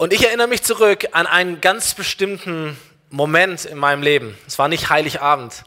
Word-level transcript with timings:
Und 0.00 0.14
ich 0.14 0.24
erinnere 0.24 0.48
mich 0.48 0.62
zurück 0.62 1.08
an 1.12 1.26
einen 1.26 1.60
ganz 1.60 1.92
bestimmten 1.92 2.74
Moment 3.10 3.66
in 3.66 3.76
meinem 3.76 4.02
Leben. 4.02 4.34
Es 4.46 4.58
war 4.58 4.66
nicht 4.66 4.88
Heiligabend. 4.88 5.62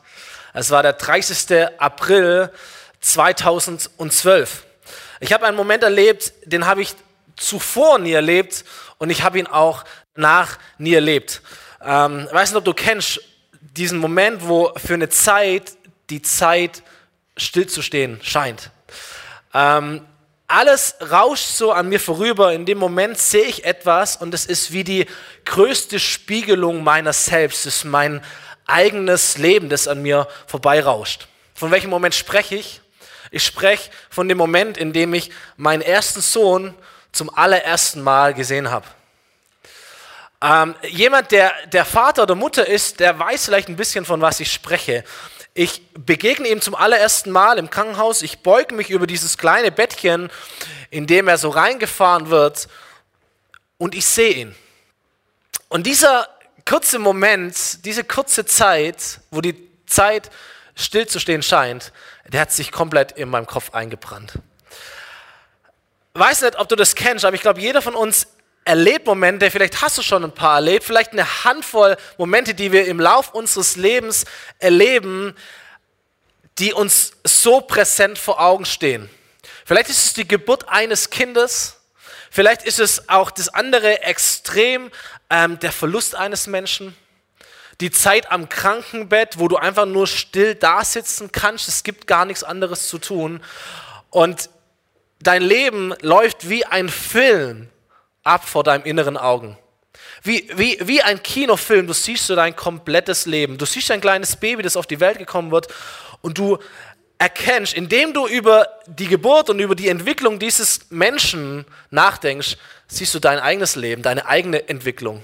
Es 0.56 0.72
war 0.72 0.82
der 0.82 0.94
30. 0.94 1.70
April 1.78 2.50
2012. 3.00 4.66
Ich 5.20 5.34
habe 5.34 5.46
einen 5.46 5.56
Moment 5.56 5.84
erlebt, 5.84 6.34
den 6.46 6.66
habe 6.66 6.82
ich 6.82 6.96
zuvor 7.36 8.00
nie 8.00 8.14
erlebt 8.14 8.66
und 8.98 9.12
ich 9.12 9.22
habe 9.22 9.38
ihn 9.38 9.46
auch 9.46 9.84
nach 10.16 10.58
nie 10.80 10.96
erlebt. 10.96 11.44
Ähm, 11.86 12.26
ich 12.26 12.34
weiß 12.34 12.50
nicht, 12.50 12.58
ob 12.58 12.66
du 12.66 12.74
kennst 12.74 13.22
diesen 13.62 14.00
Moment, 14.00 14.48
wo 14.48 14.74
für 14.78 14.96
eine 14.96 15.10
Zeit 15.10 15.74
die 16.10 16.24
Zeit 16.24 16.82
stillzustehen 17.38 18.20
scheint. 18.24 18.72
Ähm, 19.54 20.04
alles 20.54 20.96
rauscht 21.02 21.48
so 21.48 21.72
an 21.72 21.90
mir 21.90 22.00
vorüber. 22.00 22.54
In 22.54 22.66
dem 22.66 22.78
Moment 22.78 23.18
sehe 23.18 23.46
ich 23.46 23.66
etwas 23.66 24.18
und 24.18 24.34
es 24.34 24.46
ist 24.46 24.72
wie 24.72 24.84
die 24.84 25.08
größte 25.46 26.00
Spiegelung 26.00 26.84
meiner 26.84 27.12
selbst. 27.12 27.66
Es 27.66 27.78
ist 27.78 27.84
mein 27.86 28.24
eigenes 28.68 29.38
Leben, 29.38 29.70
das 29.70 29.88
an 29.88 30.02
mir 30.04 30.28
vorbeirauscht. 30.46 31.28
Von 31.56 31.72
welchem 31.72 31.90
Moment 31.90 32.14
spreche 32.14 32.56
ich? 32.56 32.82
Ich 33.32 33.44
spreche 33.44 33.90
von 34.12 34.30
dem 34.30 34.38
Moment, 34.38 34.78
in 34.78 34.94
dem 34.94 35.14
ich 35.16 35.32
meinen 35.58 35.82
ersten 35.82 36.22
Sohn 36.22 36.76
zum 37.12 37.36
allerersten 37.36 38.02
Mal 38.02 38.36
gesehen 38.36 38.70
habe. 38.70 38.86
Ähm, 40.44 40.76
jemand, 40.90 41.32
der, 41.32 41.54
der 41.68 41.86
Vater 41.86 42.24
oder 42.24 42.36
Mutter 42.36 42.68
ist, 42.68 43.00
der 43.00 43.18
weiß 43.18 43.46
vielleicht 43.46 43.70
ein 43.70 43.78
bisschen, 43.78 44.04
von 44.04 44.20
was 44.20 44.42
ich 44.42 44.52
spreche. 44.52 45.06
Ich 45.54 45.82
begegne 45.94 46.50
ihm 46.50 46.60
zum 46.60 46.76
allerersten 46.76 47.32
Mal 47.32 47.58
im 47.58 47.70
Krankenhaus. 47.70 48.22
Ich 48.22 48.40
beuge 48.40 48.76
mich 48.76 48.90
über 48.90 49.08
dieses 49.08 49.38
kleine 49.38 49.72
Bettchen, 49.72 50.30
in 50.90 51.08
dem 51.08 51.30
er 51.30 51.38
so 51.38 51.50
reingefahren 51.50 52.30
wird, 52.30 52.68
und 53.78 53.96
ich 53.96 54.06
sehe 54.06 54.34
ihn. 54.34 54.56
Und 55.70 55.88
dieser 55.88 56.28
kurze 56.68 57.00
Moment, 57.00 57.86
diese 57.86 58.04
kurze 58.04 58.46
Zeit, 58.46 59.22
wo 59.32 59.40
die 59.40 59.56
Zeit 59.86 60.30
stillzustehen 60.76 61.42
scheint, 61.42 61.94
der 62.28 62.42
hat 62.42 62.52
sich 62.52 62.72
komplett 62.72 63.14
in 63.14 63.30
meinem 63.30 63.46
Kopf 63.46 63.74
eingebrannt. 63.74 64.34
Weiß 66.16 66.42
nicht, 66.42 66.60
ob 66.60 66.68
du 66.68 66.76
das 66.76 66.96
kennst, 66.96 67.24
aber 67.24 67.36
ich 67.36 67.42
glaube, 67.42 67.62
jeder 67.62 67.82
von 67.82 67.96
uns 67.96 68.28
erlebt 68.66 69.06
Momente, 69.06 69.52
vielleicht 69.52 69.82
hast 69.82 69.98
du 69.98 70.02
schon 70.02 70.24
ein 70.24 70.34
paar 70.34 70.56
erlebt, 70.56 70.86
vielleicht 70.86 71.12
eine 71.12 71.44
Handvoll 71.44 71.98
Momente, 72.18 72.54
die 72.54 72.72
wir 72.72 72.86
im 72.88 73.00
Lauf 73.00 73.34
unseres 73.34 73.76
Lebens 73.76 74.26
erleben, 74.60 75.36
die 76.60 76.74
uns 76.74 77.14
so 77.24 77.62
präsent 77.62 78.18
vor 78.18 78.40
Augen 78.40 78.66
stehen. 78.66 79.10
Vielleicht 79.66 79.90
ist 79.90 80.06
es 80.06 80.14
die 80.14 80.28
Geburt 80.28 80.70
eines 80.70 81.10
Kindes, 81.10 81.78
vielleicht 82.30 82.64
ist 82.64 82.80
es 82.80 83.10
auch 83.10 83.32
das 83.32 83.50
andere 83.50 84.04
Extrem, 84.04 84.92
ähm, 85.30 85.60
der 85.60 85.72
Verlust 85.72 86.16
eines 86.16 86.48
Menschen, 86.48 86.96
die 87.82 87.92
Zeit 87.92 88.32
am 88.32 88.50
Krankenbett, 88.50 89.40
wo 89.40 89.48
du 89.48 89.58
einfach 89.58 89.86
nur 89.86 90.08
still 90.08 90.56
da 90.56 90.86
sitzen 90.86 91.32
kannst, 91.32 91.68
es 91.68 91.84
gibt 91.84 92.08
gar 92.08 92.26
nichts 92.26 92.44
anderes 92.44 92.88
zu 92.88 93.00
tun 93.00 93.42
und 94.10 94.50
dein 95.20 95.42
Leben 95.42 95.94
läuft 96.02 96.50
wie 96.50 96.66
ein 96.66 96.90
Film 96.90 97.70
ab 98.24 98.48
vor 98.48 98.64
deinem 98.64 98.84
inneren 98.84 99.18
Augen. 99.18 99.58
Wie, 100.22 100.50
wie, 100.56 100.78
wie 100.82 101.02
ein 101.02 101.22
Kinofilm, 101.22 101.86
du 101.86 101.94
siehst 101.94 102.28
so 102.28 102.36
dein 102.36 102.56
komplettes 102.56 103.26
Leben. 103.26 103.58
Du 103.58 103.66
siehst 103.66 103.92
ein 103.92 104.02
kleines 104.02 104.36
Baby, 104.36 104.64
das 104.64 104.78
auf 104.78 104.88
die 104.88 105.00
Welt 105.00 105.18
gekommen 105.18 105.52
wird 105.52 105.68
und 106.22 106.38
du 106.38 106.58
erkennst, 107.18 107.74
indem 107.74 108.14
du 108.14 108.28
über 108.28 108.68
die 108.88 109.08
Geburt 109.08 109.50
und 109.50 109.60
über 109.60 109.76
die 109.76 109.90
Entwicklung 109.90 110.40
dieses 110.40 110.90
Menschen 110.90 111.66
nachdenkst, 111.90 112.58
siehst 112.88 113.14
du 113.14 113.20
dein 113.20 113.40
eigenes 113.40 113.76
Leben, 113.76 114.02
deine 114.02 114.26
eigene 114.26 114.68
Entwicklung. 114.68 115.24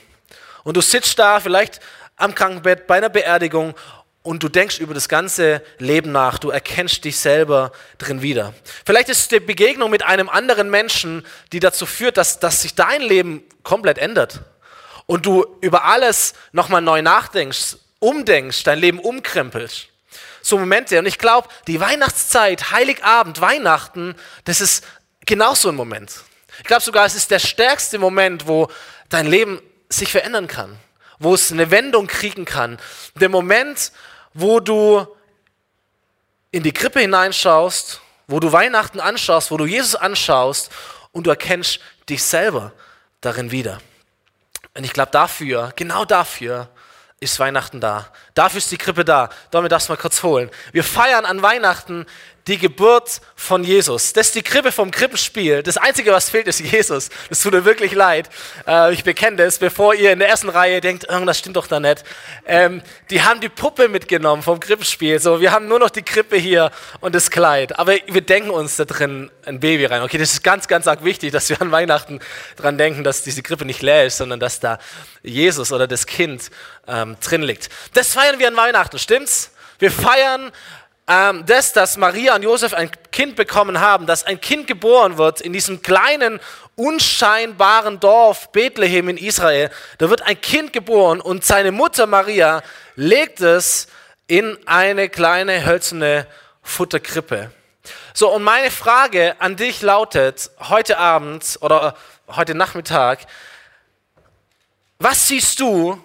Und 0.63 0.77
du 0.77 0.81
sitzt 0.81 1.17
da 1.19 1.39
vielleicht 1.39 1.79
am 2.15 2.35
Krankenbett 2.35 2.85
bei 2.87 2.97
einer 2.97 3.09
Beerdigung 3.09 3.73
und 4.21 4.43
du 4.43 4.49
denkst 4.49 4.79
über 4.79 4.93
das 4.93 5.09
ganze 5.09 5.61
Leben 5.77 6.11
nach, 6.11 6.39
du 6.39 6.49
erkennst 6.49 7.05
dich 7.05 7.17
selber 7.17 7.71
drin 7.97 8.21
wieder. 8.21 8.53
Vielleicht 8.85 9.09
ist 9.09 9.19
es 9.19 9.27
die 9.29 9.39
Begegnung 9.39 9.89
mit 9.89 10.03
einem 10.03 10.29
anderen 10.29 10.69
Menschen, 10.69 11.25
die 11.51 11.59
dazu 11.59 11.85
führt, 11.85 12.17
dass, 12.17 12.39
dass 12.39 12.61
sich 12.61 12.75
dein 12.75 13.01
Leben 13.01 13.43
komplett 13.63 13.97
ändert 13.97 14.41
und 15.05 15.25
du 15.25 15.45
über 15.61 15.85
alles 15.85 16.33
nochmal 16.51 16.81
neu 16.81 17.01
nachdenkst, 17.01 17.77
umdenkst, 17.99 18.63
dein 18.63 18.79
Leben 18.79 18.99
umkrempelst. 18.99 19.87
So 20.41 20.57
Momente. 20.57 20.99
Und 20.99 21.05
ich 21.05 21.17
glaube, 21.17 21.49
die 21.67 21.79
Weihnachtszeit, 21.79 22.71
Heiligabend, 22.71 23.41
Weihnachten, 23.41 24.15
das 24.45 24.61
ist 24.61 24.85
genau 25.25 25.53
so 25.55 25.69
ein 25.69 25.75
Moment. 25.75 26.23
Ich 26.59 26.65
glaube 26.65 26.81
sogar, 26.81 27.05
es 27.05 27.15
ist 27.15 27.31
der 27.31 27.39
stärkste 27.39 27.99
Moment, 27.99 28.47
wo 28.47 28.69
dein 29.09 29.27
Leben 29.27 29.61
sich 29.89 30.11
verändern 30.11 30.47
kann, 30.47 30.77
wo 31.19 31.33
es 31.33 31.51
eine 31.51 31.69
Wendung 31.71 32.07
kriegen 32.07 32.45
kann. 32.45 32.79
Der 33.15 33.29
Moment, 33.29 33.91
wo 34.33 34.59
du 34.59 35.05
in 36.51 36.63
die 36.63 36.71
Krippe 36.71 37.01
hineinschaust, 37.01 38.01
wo 38.27 38.39
du 38.39 38.51
Weihnachten 38.51 38.99
anschaust, 38.99 39.51
wo 39.51 39.57
du 39.57 39.65
Jesus 39.65 39.95
anschaust 39.95 40.71
und 41.11 41.27
du 41.27 41.29
erkennst 41.29 41.79
dich 42.09 42.23
selber 42.23 42.71
darin 43.21 43.51
wieder. 43.51 43.79
Und 44.75 44.83
ich 44.83 44.93
glaube 44.93 45.11
dafür, 45.11 45.73
genau 45.75 46.05
dafür 46.05 46.69
ist 47.19 47.39
Weihnachten 47.39 47.81
da. 47.81 48.07
Dafür 48.33 48.59
ist 48.59 48.71
die 48.71 48.77
Krippe 48.77 49.03
da. 49.03 49.29
Damit 49.51 49.71
darfst 49.71 49.89
du 49.89 49.93
mal 49.93 49.97
kurz 49.97 50.23
holen. 50.23 50.49
Wir 50.71 50.83
feiern 50.83 51.25
an 51.25 51.41
Weihnachten 51.41 52.05
die 52.49 52.57
Geburt 52.57 53.21
von 53.35 53.63
Jesus. 53.63 54.11
Das 54.11 54.27
ist 54.27 54.35
die 54.35 54.41
Krippe 54.41 54.71
vom 54.71 54.89
Krippenspiel. 54.89 55.61
Das 55.61 55.77
Einzige, 55.77 56.11
was 56.11 56.31
fehlt, 56.31 56.47
ist 56.47 56.59
Jesus. 56.59 57.09
Das 57.29 57.41
tut 57.41 57.53
mir 57.53 57.63
wirklich 57.63 57.93
leid. 57.93 58.27
Äh, 58.67 58.91
ich 58.91 59.03
bekenne 59.03 59.37
das, 59.37 59.59
bevor 59.59 59.93
ihr 59.93 60.11
in 60.11 60.19
der 60.19 60.29
ersten 60.29 60.49
Reihe 60.49 60.81
denkt, 60.81 61.05
irgendwas 61.07 61.37
stimmt 61.37 61.57
doch 61.57 61.67
da 61.67 61.79
nicht. 61.79 62.03
Ähm, 62.45 62.81
die 63.11 63.21
haben 63.21 63.39
die 63.39 63.49
Puppe 63.49 63.87
mitgenommen 63.87 64.41
vom 64.41 64.59
Krippenspiel. 64.59 65.19
So, 65.19 65.39
wir 65.39 65.51
haben 65.51 65.67
nur 65.67 65.77
noch 65.77 65.91
die 65.91 66.01
Krippe 66.01 66.37
hier 66.37 66.71
und 67.01 67.13
das 67.13 67.29
Kleid. 67.29 67.77
Aber 67.77 67.93
wir 68.07 68.21
denken 68.21 68.49
uns 68.49 68.77
da 68.77 68.85
drin 68.85 69.29
ein 69.45 69.59
Baby 69.59 69.85
rein. 69.85 70.01
Okay, 70.01 70.17
das 70.17 70.33
ist 70.33 70.43
ganz, 70.43 70.67
ganz 70.67 70.87
arg 70.87 71.03
wichtig, 71.03 71.31
dass 71.31 71.49
wir 71.49 71.61
an 71.61 71.71
Weihnachten 71.71 72.19
dran 72.57 72.79
denken, 72.79 73.03
dass 73.03 73.21
diese 73.21 73.43
Krippe 73.43 73.63
nicht 73.63 73.83
leer 73.83 74.07
ist, 74.07 74.17
sondern 74.17 74.39
dass 74.39 74.59
da 74.59 74.79
Jesus 75.21 75.71
oder 75.71 75.87
das 75.87 76.07
Kind 76.07 76.49
ähm, 76.87 77.15
drin 77.23 77.43
liegt. 77.43 77.69
Das 77.93 78.13
feiern 78.13 78.39
wir 78.39 78.47
an 78.47 78.57
Weihnachten, 78.57 78.97
stimmt's? 78.97 79.51
Wir 79.79 79.91
feiern 79.91 80.51
ähm, 81.09 81.43
das, 81.47 81.73
dass 81.73 81.97
Maria 81.97 82.35
und 82.35 82.43
Josef 82.43 82.73
ein 82.75 82.91
Kind 83.11 83.35
bekommen 83.35 83.79
haben, 83.79 84.05
dass 84.05 84.23
ein 84.23 84.39
Kind 84.39 84.67
geboren 84.67 85.17
wird 85.17 85.41
in 85.41 85.53
diesem 85.53 85.81
kleinen, 85.81 86.39
unscheinbaren 86.75 87.99
Dorf 87.99 88.51
Bethlehem 88.51 89.09
in 89.09 89.17
Israel. 89.17 89.71
Da 89.97 90.11
wird 90.11 90.21
ein 90.21 90.39
Kind 90.39 90.71
geboren 90.71 91.19
und 91.19 91.43
seine 91.43 91.71
Mutter 91.71 92.05
Maria 92.05 92.61
legt 92.95 93.41
es 93.41 93.87
in 94.27 94.55
eine 94.67 95.09
kleine 95.09 95.65
hölzerne 95.65 96.27
Futterkrippe. 96.61 97.51
So, 98.13 98.31
und 98.31 98.43
meine 98.43 98.69
Frage 98.69 99.35
an 99.39 99.55
dich 99.55 99.81
lautet 99.81 100.51
heute 100.59 100.99
Abend 100.99 101.57
oder 101.61 101.97
heute 102.27 102.53
Nachmittag, 102.53 103.25
was 104.99 105.27
siehst 105.27 105.59
du, 105.59 105.99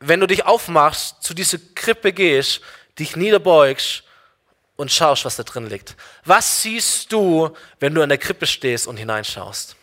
wenn 0.00 0.20
du 0.20 0.26
dich 0.26 0.46
aufmachst, 0.46 1.22
zu 1.22 1.34
dieser 1.34 1.58
Krippe 1.74 2.14
gehst, 2.14 2.62
dich 2.98 3.14
niederbeugst 3.14 4.04
und 4.76 4.90
schaust, 4.90 5.24
was 5.24 5.36
da 5.36 5.42
drin 5.42 5.68
liegt. 5.68 5.96
Was 6.24 6.62
siehst 6.62 7.12
du, 7.12 7.54
wenn 7.80 7.94
du 7.94 8.02
an 8.02 8.08
der 8.08 8.18
Krippe 8.18 8.46
stehst 8.46 8.86
und 8.86 8.96
hineinschaust? 8.96 9.76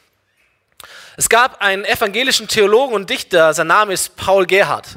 Es 1.18 1.28
gab 1.28 1.62
einen 1.62 1.84
evangelischen 1.84 2.48
Theologen 2.48 2.96
und 2.96 3.10
Dichter, 3.10 3.54
sein 3.54 3.68
Name 3.68 3.94
ist 3.94 4.16
Paul 4.16 4.46
Gerhardt. 4.46 4.88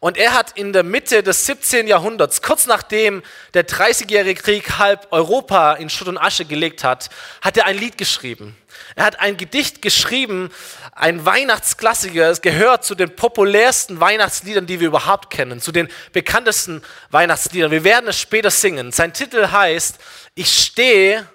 Und 0.00 0.16
er 0.16 0.32
hat 0.32 0.56
in 0.56 0.72
der 0.72 0.82
Mitte 0.82 1.22
des 1.22 1.44
17. 1.44 1.86
Jahrhunderts, 1.86 2.40
kurz 2.40 2.66
nachdem 2.66 3.22
der 3.52 3.68
30-jährige 3.68 4.40
Krieg 4.40 4.78
halb 4.78 5.08
Europa 5.10 5.74
in 5.74 5.90
Schutt 5.90 6.08
und 6.08 6.16
Asche 6.16 6.46
gelegt 6.46 6.82
hat, 6.82 7.10
hat 7.42 7.58
er 7.58 7.66
ein 7.66 7.76
Lied 7.76 7.98
geschrieben. 7.98 8.56
Er 8.96 9.04
hat 9.04 9.20
ein 9.20 9.36
Gedicht 9.36 9.82
geschrieben, 9.82 10.50
ein 10.92 11.26
Weihnachtsklassiker. 11.26 12.30
Es 12.30 12.40
gehört 12.40 12.82
zu 12.82 12.94
den 12.94 13.14
populärsten 13.14 14.00
Weihnachtsliedern, 14.00 14.66
die 14.66 14.80
wir 14.80 14.88
überhaupt 14.88 15.28
kennen, 15.28 15.60
zu 15.60 15.70
den 15.70 15.88
bekanntesten 16.12 16.82
Weihnachtsliedern. 17.10 17.70
Wir 17.70 17.84
werden 17.84 18.08
es 18.08 18.18
später 18.18 18.50
singen. 18.50 18.92
Sein 18.92 19.12
Titel 19.12 19.48
heißt, 19.50 19.98
ich 20.34 20.50
stehe 20.64 21.28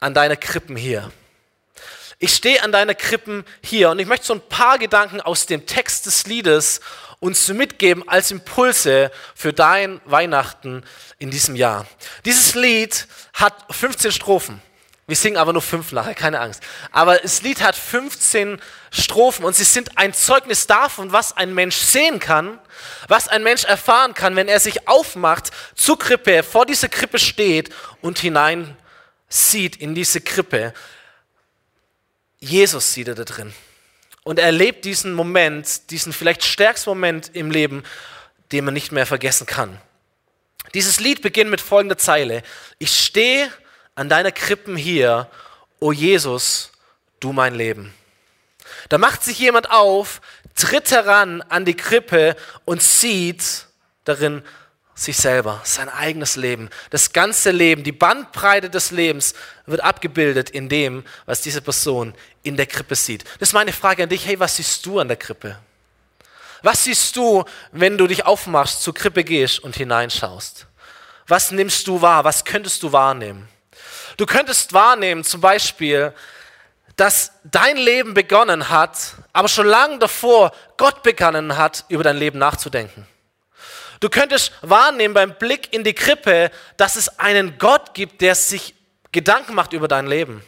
an 0.00 0.12
deiner 0.12 0.36
Krippen 0.36 0.76
hier. 0.76 1.10
Ich 2.18 2.34
stehe 2.34 2.62
an 2.62 2.72
deiner 2.72 2.94
Krippen 2.94 3.44
hier 3.62 3.90
und 3.90 3.98
ich 3.98 4.06
möchte 4.06 4.26
so 4.26 4.34
ein 4.34 4.40
paar 4.40 4.78
Gedanken 4.78 5.20
aus 5.20 5.46
dem 5.46 5.66
Text 5.66 6.06
des 6.06 6.26
Liedes 6.26 6.80
uns 7.20 7.48
mitgeben 7.48 8.08
als 8.08 8.30
Impulse 8.30 9.10
für 9.34 9.52
dein 9.52 10.00
Weihnachten 10.04 10.84
in 11.18 11.30
diesem 11.30 11.56
Jahr. 11.56 11.86
Dieses 12.24 12.54
Lied 12.54 13.06
hat 13.32 13.54
15 13.70 14.12
Strophen. 14.12 14.60
Wir 15.08 15.16
singen 15.16 15.36
aber 15.36 15.52
nur 15.52 15.62
fünf 15.62 15.92
nachher, 15.92 16.14
keine 16.14 16.40
Angst. 16.40 16.60
Aber 16.90 17.16
das 17.18 17.42
Lied 17.42 17.62
hat 17.62 17.76
15 17.76 18.60
Strophen 18.90 19.44
und 19.44 19.54
sie 19.54 19.64
sind 19.64 19.96
ein 19.98 20.12
Zeugnis 20.12 20.66
davon, 20.66 21.12
was 21.12 21.36
ein 21.36 21.54
Mensch 21.54 21.76
sehen 21.76 22.18
kann, 22.18 22.58
was 23.06 23.28
ein 23.28 23.44
Mensch 23.44 23.62
erfahren 23.64 24.14
kann, 24.14 24.34
wenn 24.34 24.48
er 24.48 24.58
sich 24.58 24.88
aufmacht 24.88 25.50
zur 25.76 25.96
Krippe, 25.96 26.42
vor 26.42 26.66
dieser 26.66 26.88
Krippe 26.88 27.20
steht 27.20 27.72
und 28.00 28.18
hinein 28.18 28.76
sieht 29.28 29.76
in 29.76 29.94
diese 29.94 30.20
Krippe. 30.20 30.74
Jesus 32.40 32.92
sieht 32.92 33.06
er 33.06 33.14
da 33.14 33.24
drin. 33.24 33.54
Und 34.26 34.40
erlebt 34.40 34.84
diesen 34.84 35.12
Moment, 35.12 35.92
diesen 35.92 36.12
vielleicht 36.12 36.42
stärksten 36.42 36.90
Moment 36.90 37.30
im 37.32 37.52
Leben, 37.52 37.84
den 38.50 38.64
man 38.64 38.74
nicht 38.74 38.90
mehr 38.90 39.06
vergessen 39.06 39.46
kann. 39.46 39.80
Dieses 40.74 40.98
Lied 40.98 41.22
beginnt 41.22 41.48
mit 41.48 41.60
folgender 41.60 41.96
Zeile. 41.96 42.42
Ich 42.80 42.90
stehe 42.90 43.48
an 43.94 44.08
deiner 44.08 44.32
Krippen 44.32 44.74
hier, 44.76 45.30
o 45.78 45.92
Jesus, 45.92 46.72
du 47.20 47.32
mein 47.32 47.54
Leben. 47.54 47.94
Da 48.88 48.98
macht 48.98 49.22
sich 49.22 49.38
jemand 49.38 49.70
auf, 49.70 50.20
tritt 50.56 50.90
heran 50.90 51.40
an 51.42 51.64
die 51.64 51.76
Krippe 51.76 52.34
und 52.64 52.82
sieht 52.82 53.66
darin 54.02 54.42
sich 54.96 55.18
selber, 55.18 55.60
sein 55.62 55.88
eigenes 55.88 56.34
Leben. 56.34 56.68
Das 56.90 57.12
ganze 57.12 57.52
Leben, 57.52 57.84
die 57.84 57.92
Bandbreite 57.92 58.70
des 58.70 58.90
Lebens 58.90 59.34
wird 59.66 59.84
abgebildet 59.84 60.50
in 60.50 60.68
dem, 60.68 61.04
was 61.26 61.42
diese 61.42 61.60
Person 61.60 62.14
in 62.46 62.56
der 62.56 62.66
Krippe 62.66 62.94
sieht. 62.94 63.24
Das 63.38 63.50
ist 63.50 63.52
meine 63.52 63.72
Frage 63.72 64.04
an 64.04 64.08
dich. 64.08 64.26
Hey, 64.26 64.38
was 64.38 64.56
siehst 64.56 64.84
du 64.86 64.98
an 64.98 65.08
der 65.08 65.16
Krippe? 65.16 65.58
Was 66.62 66.84
siehst 66.84 67.14
du, 67.16 67.44
wenn 67.72 67.98
du 67.98 68.06
dich 68.06 68.24
aufmachst, 68.24 68.82
zur 68.82 68.94
Krippe 68.94 69.24
gehst 69.24 69.58
und 69.60 69.76
hineinschaust? 69.76 70.66
Was 71.26 71.50
nimmst 71.50 71.86
du 71.86 72.00
wahr? 72.00 72.24
Was 72.24 72.44
könntest 72.44 72.82
du 72.82 72.92
wahrnehmen? 72.92 73.48
Du 74.16 74.26
könntest 74.26 74.72
wahrnehmen, 74.72 75.24
zum 75.24 75.40
Beispiel, 75.40 76.12
dass 76.96 77.32
dein 77.44 77.76
Leben 77.76 78.14
begonnen 78.14 78.70
hat, 78.70 79.14
aber 79.32 79.48
schon 79.48 79.66
lange 79.66 79.98
davor 79.98 80.52
Gott 80.78 81.02
begonnen 81.02 81.56
hat, 81.56 81.84
über 81.88 82.02
dein 82.02 82.16
Leben 82.16 82.38
nachzudenken. 82.38 83.06
Du 84.00 84.08
könntest 84.08 84.52
wahrnehmen 84.62 85.14
beim 85.14 85.34
Blick 85.34 85.72
in 85.72 85.84
die 85.84 85.94
Krippe, 85.94 86.50
dass 86.76 86.96
es 86.96 87.18
einen 87.18 87.58
Gott 87.58 87.94
gibt, 87.94 88.20
der 88.20 88.34
sich 88.34 88.74
Gedanken 89.12 89.54
macht 89.54 89.72
über 89.72 89.88
dein 89.88 90.06
Leben, 90.06 90.42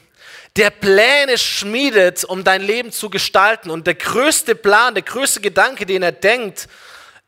der 0.59 0.71
Pläne 0.71 1.39
schmiedet, 1.39 2.25
um 2.25 2.43
dein 2.43 2.61
Leben 2.61 2.91
zu 2.91 3.11
gestalten. 3.11 3.71
Und 3.71 3.87
der 3.87 3.95
größte 3.95 4.57
Plan, 4.57 4.95
der 4.95 5.05
größte 5.05 5.41
Gedanke, 5.41 5.87
den 5.87 6.03
er 6.03 6.13
denkt, 6.13 6.69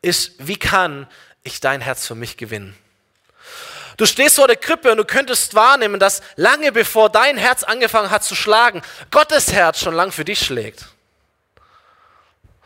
ist, 0.01 0.33
wie 0.37 0.57
kann 0.57 1.07
ich 1.41 1.61
dein 1.61 1.79
Herz 1.79 2.05
für 2.05 2.15
mich 2.15 2.35
gewinnen? 2.35 2.77
Du 3.95 4.05
stehst 4.05 4.35
vor 4.35 4.47
der 4.47 4.57
Krippe 4.57 4.91
und 4.91 4.97
du 4.97 5.05
könntest 5.05 5.53
wahrnehmen, 5.53 5.99
dass 5.99 6.21
lange 6.35 6.71
bevor 6.71 7.09
dein 7.09 7.37
Herz 7.37 7.63
angefangen 7.63 8.09
hat 8.09 8.23
zu 8.23 8.35
schlagen, 8.35 8.81
Gottes 9.11 9.51
Herz 9.53 9.79
schon 9.79 9.93
lang 9.93 10.11
für 10.11 10.25
dich 10.25 10.39
schlägt. 10.39 10.87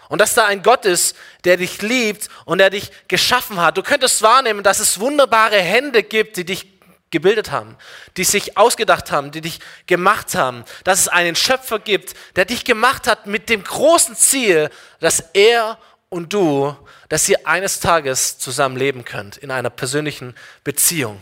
Und 0.08 0.22
dass 0.22 0.34
da 0.34 0.46
ein 0.46 0.64
Gott 0.64 0.86
ist, 0.86 1.16
der 1.44 1.58
dich 1.58 1.82
liebt 1.82 2.30
und 2.46 2.60
der 2.60 2.70
dich 2.70 2.92
geschaffen 3.08 3.60
hat. 3.60 3.78
Du 3.78 3.84
könntest 3.84 4.22
wahrnehmen, 4.22 4.64
dass 4.64 4.80
es 4.80 5.00
wunderbare 5.00 5.60
Hände 5.60 6.04
gibt, 6.04 6.38
die 6.38 6.46
dich 6.46 6.75
gebildet 7.16 7.50
haben, 7.52 7.78
die 8.18 8.26
sich 8.26 8.58
ausgedacht 8.58 9.12
haben, 9.12 9.32
die 9.32 9.42
dich 9.42 9.60
gemacht 9.88 10.36
haben. 10.36 10.66
Dass 10.84 11.00
es 11.00 11.08
einen 11.08 11.36
Schöpfer 11.36 11.80
gibt, 11.80 12.14
der 12.36 12.46
dich 12.46 12.66
gemacht 12.66 13.08
hat 13.08 13.26
mit 13.26 13.50
dem 13.50 13.64
großen 13.64 14.16
Ziel, 14.16 14.70
dass 15.00 15.24
er 15.34 15.78
und 16.10 16.34
du, 16.34 16.76
dass 17.10 17.28
ihr 17.30 17.48
eines 17.48 17.80
Tages 17.80 18.38
zusammen 18.38 18.78
leben 18.78 19.06
könnt 19.06 19.38
in 19.38 19.50
einer 19.50 19.70
persönlichen 19.70 20.36
Beziehung. 20.64 21.22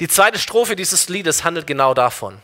Die 0.00 0.08
zweite 0.08 0.38
Strophe 0.38 0.76
dieses 0.76 1.08
Liedes 1.08 1.44
handelt 1.44 1.66
genau 1.66 1.94
davon. 1.94 2.40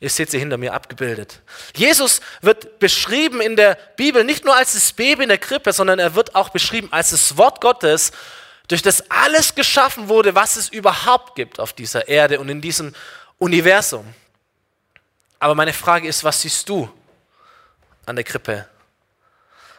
Ihr 0.00 0.10
seht 0.10 0.30
sie 0.30 0.38
hinter 0.38 0.58
mir 0.58 0.74
abgebildet. 0.74 1.40
Jesus 1.74 2.20
wird 2.40 2.78
beschrieben 2.78 3.40
in 3.40 3.56
der 3.56 3.76
Bibel 3.96 4.24
nicht 4.24 4.44
nur 4.44 4.56
als 4.56 4.72
das 4.74 4.92
Baby 4.92 5.24
in 5.24 5.28
der 5.28 5.38
Krippe, 5.38 5.72
sondern 5.72 5.98
er 5.98 6.14
wird 6.14 6.34
auch 6.34 6.50
beschrieben 6.50 6.88
als 6.92 7.10
das 7.10 7.36
Wort 7.36 7.60
Gottes, 7.60 8.12
durch 8.68 8.82
das 8.82 9.10
alles 9.10 9.54
geschaffen 9.54 10.08
wurde, 10.08 10.34
was 10.34 10.56
es 10.56 10.68
überhaupt 10.68 11.34
gibt 11.34 11.60
auf 11.60 11.72
dieser 11.72 12.08
Erde 12.08 12.40
und 12.40 12.48
in 12.48 12.60
diesem 12.60 12.94
Universum. 13.38 14.14
Aber 15.38 15.54
meine 15.54 15.72
Frage 15.72 16.08
ist, 16.08 16.22
was 16.22 16.42
siehst 16.42 16.68
du 16.68 16.88
an 18.06 18.16
der 18.16 18.24
Krippe? 18.24 18.68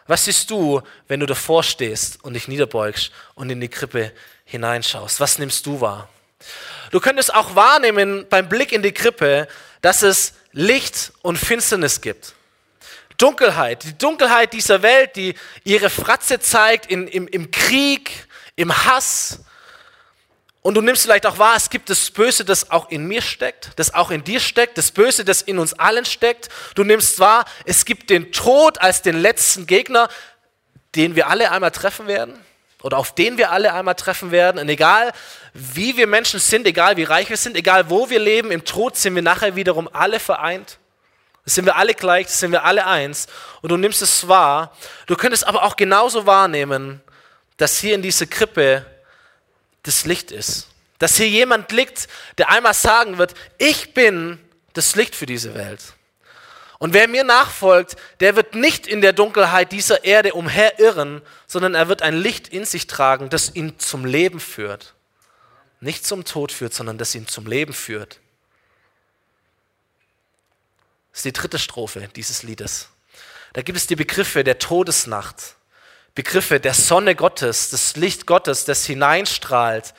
Was 0.08 0.26
siehst 0.26 0.50
du, 0.50 0.82
wenn 1.08 1.22
du 1.22 1.26
davor 1.26 1.64
stehst 1.64 2.24
und 2.24 2.34
dich 2.34 2.48
niederbeugst 2.48 3.12
und 3.36 3.50
in 3.50 3.62
die 3.62 3.70
Krippe 3.70 4.12
hineinschaust? 4.44 5.20
Was 5.20 5.40
nimmst 5.40 5.66
du 5.66 5.80
wahr? 5.80 6.10
Du 6.92 7.00
könntest 7.00 7.34
auch 7.34 7.56
wahrnehmen 7.56 8.28
beim 8.30 8.50
Blick 8.50 8.74
in 8.74 8.84
die 8.84 8.92
Krippe, 8.92 9.48
dass 9.82 10.02
es 10.02 10.34
Licht 10.52 11.14
und 11.22 11.38
Finsternis 11.38 12.02
gibt. 12.02 12.34
Dunkelheit, 13.18 13.84
die 13.84 13.98
Dunkelheit 13.98 14.54
dieser 14.54 14.82
Welt, 14.82 15.16
die 15.16 15.36
ihre 15.64 15.90
Fratze 15.90 16.40
zeigt 16.40 16.88
in, 16.88 17.08
im, 17.08 17.28
im 17.28 17.52
Krieg, 17.52 18.28
im 18.56 18.86
Hass. 18.86 19.40
Und 20.62 20.76
du 20.76 20.82
nimmst 20.82 21.04
vielleicht 21.04 21.26
auch 21.26 21.38
wahr, 21.38 21.56
es 21.58 21.70
gibt 21.70 21.90
das 21.90 22.10
Böse, 22.10 22.46
das 22.46 22.72
auch 22.72 22.90
in 22.90 23.06
mir 23.06 23.22
steckt, 23.22 23.72
das 23.76 23.94
auch 23.94 24.12
in 24.12 24.24
dir 24.24 24.40
steckt, 24.40 24.78
das 24.78 24.92
Böse, 24.92 25.26
das 25.26 25.42
in 25.42 25.60
uns 25.60 25.74
allen 25.74 26.06
steckt. 26.06 26.50
Du 26.76 26.86
nimmst 26.86 27.20
wahr, 27.20 27.44
es 27.66 27.84
gibt 27.84 28.10
den 28.10 28.32
Tod 28.32 28.80
als 28.80 29.02
den 29.02 29.20
letzten 29.20 29.68
Gegner, 29.68 30.08
den 30.96 31.16
wir 31.16 31.28
alle 31.28 31.52
einmal 31.52 31.72
treffen 31.72 32.08
werden 32.08 32.40
oder 32.84 32.98
auf 32.98 33.16
den 33.16 33.38
wir 33.38 33.52
alle 33.52 33.74
einmal 33.74 33.96
treffen 33.96 34.32
werden. 34.32 34.60
Und 34.60 34.70
egal 34.70 35.12
wie 35.54 35.98
wir 35.98 36.06
Menschen 36.06 36.40
sind, 36.40 36.68
egal 36.68 36.98
wie 36.98 37.04
reich 37.04 37.30
wir 37.30 37.38
sind, 37.38 37.58
egal 37.58 37.90
wo 37.90 38.10
wir 38.10 38.20
leben, 38.20 38.52
im 38.52 38.64
Tod 38.64 38.98
sind 38.98 39.16
wir 39.16 39.22
nachher 39.22 39.56
wiederum 39.56 39.90
alle 39.92 40.20
vereint. 40.20 40.78
Sind 41.46 41.66
wir 41.66 41.76
alle 41.76 41.94
gleich, 41.94 42.30
sind 42.30 42.54
wir 42.54 42.64
alle 42.64 42.86
eins. 42.86 43.28
Und 43.62 43.70
du 43.70 43.78
nimmst 43.78 44.02
es 44.02 44.30
wahr. 44.30 44.74
Du 45.08 45.16
könntest 45.16 45.46
aber 45.46 45.64
auch 45.64 45.76
genauso 45.76 46.26
wahrnehmen, 46.26 47.02
dass 47.58 47.80
hier 47.80 47.96
in 47.96 48.02
dieser 48.02 48.26
Krippe 48.26 48.86
das 49.84 50.06
Licht 50.06 50.32
ist. 50.32 50.68
Dass 51.00 51.18
hier 51.18 51.28
jemand 51.28 51.72
liegt, 51.72 52.08
der 52.38 52.50
einmal 52.50 52.74
sagen 52.74 53.18
wird, 53.18 53.34
ich 53.58 53.94
bin 53.94 54.40
das 54.74 54.96
Licht 54.96 55.16
für 55.16 55.26
diese 55.26 55.54
Welt. 55.56 55.82
Und 56.80 56.94
wer 56.94 57.08
mir 57.08 57.24
nachfolgt, 57.24 57.96
der 58.20 58.36
wird 58.36 58.56
nicht 58.56 58.88
in 58.88 59.00
der 59.00 59.14
Dunkelheit 59.14 59.72
dieser 59.72 60.04
Erde 60.04 60.34
umherirren, 60.34 61.22
sondern 61.48 61.76
er 61.76 61.88
wird 61.88 62.02
ein 62.02 62.16
Licht 62.16 62.50
in 62.50 62.66
sich 62.66 62.88
tragen, 62.88 63.30
das 63.30 63.56
ihn 63.56 63.80
zum 63.80 64.04
Leben 64.04 64.40
führt. 64.40 64.94
Nicht 65.80 66.06
zum 66.06 66.26
Tod 66.26 66.52
führt, 66.52 66.74
sondern 66.74 66.98
das 66.98 67.16
ihn 67.16 67.28
zum 67.28 67.46
Leben 67.46 67.74
führt. 67.74 68.20
Das 71.12 71.20
ist 71.20 71.26
die 71.26 71.34
dritte 71.34 71.60
Strophe 71.60 72.10
dieses 72.16 72.44
Liedes. 72.44 72.90
Da 73.54 73.62
gibt 73.62 73.78
es 73.78 73.88
die 73.88 73.96
Begriffe 73.96 74.44
der 74.44 74.60
Todesnacht, 74.60 75.56
Begriffe 76.16 76.60
der 76.60 76.74
Sonne 76.74 77.16
Gottes, 77.16 77.70
das 77.70 77.96
Licht 77.96 78.28
Gottes, 78.28 78.66
das 78.66 78.86
hineinstrahlt, 78.86 79.94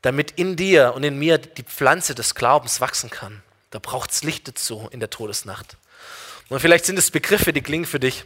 damit 0.00 0.32
in 0.32 0.56
dir 0.56 0.94
und 0.94 1.04
in 1.04 1.18
mir 1.18 1.38
die 1.38 1.62
Pflanze 1.62 2.14
des 2.14 2.34
Glaubens 2.34 2.80
wachsen 2.80 3.10
kann. 3.10 3.42
Da 3.70 3.78
braucht 3.78 4.10
es 4.10 4.22
Licht 4.22 4.48
dazu 4.48 4.88
in 4.90 5.00
der 5.00 5.10
Todesnacht. 5.10 5.76
Und 6.48 6.60
vielleicht 6.60 6.84
sind 6.84 6.98
es 6.98 7.10
Begriffe, 7.10 7.52
die 7.52 7.62
klingen 7.62 7.86
für 7.86 8.00
dich 8.00 8.24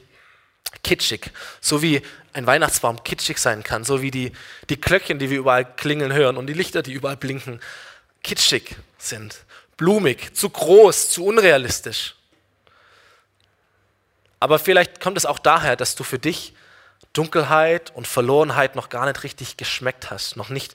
kitschig, 0.82 1.30
so 1.60 1.82
wie 1.82 2.02
ein 2.32 2.46
Weihnachtsbaum 2.46 3.02
kitschig 3.02 3.38
sein 3.38 3.62
kann, 3.62 3.84
so 3.84 4.02
wie 4.02 4.10
die, 4.10 4.32
die 4.68 4.80
Glöckchen, 4.80 5.18
die 5.18 5.30
wir 5.30 5.38
überall 5.38 5.64
klingeln 5.64 6.12
hören 6.12 6.36
und 6.36 6.46
die 6.46 6.52
Lichter, 6.52 6.82
die 6.82 6.92
überall 6.92 7.16
blinken, 7.16 7.60
kitschig 8.22 8.76
sind, 8.98 9.44
blumig, 9.76 10.34
zu 10.34 10.50
groß, 10.50 11.10
zu 11.10 11.24
unrealistisch. 11.24 12.14
Aber 14.40 14.58
vielleicht 14.58 15.00
kommt 15.00 15.16
es 15.16 15.26
auch 15.26 15.38
daher, 15.38 15.76
dass 15.76 15.94
du 15.94 16.04
für 16.04 16.18
dich 16.18 16.52
Dunkelheit 17.16 17.94
und 17.94 18.06
Verlorenheit 18.06 18.76
noch 18.76 18.88
gar 18.88 19.06
nicht 19.06 19.22
richtig 19.22 19.56
geschmeckt 19.56 20.10
hast, 20.10 20.36
noch 20.36 20.48
nicht 20.48 20.74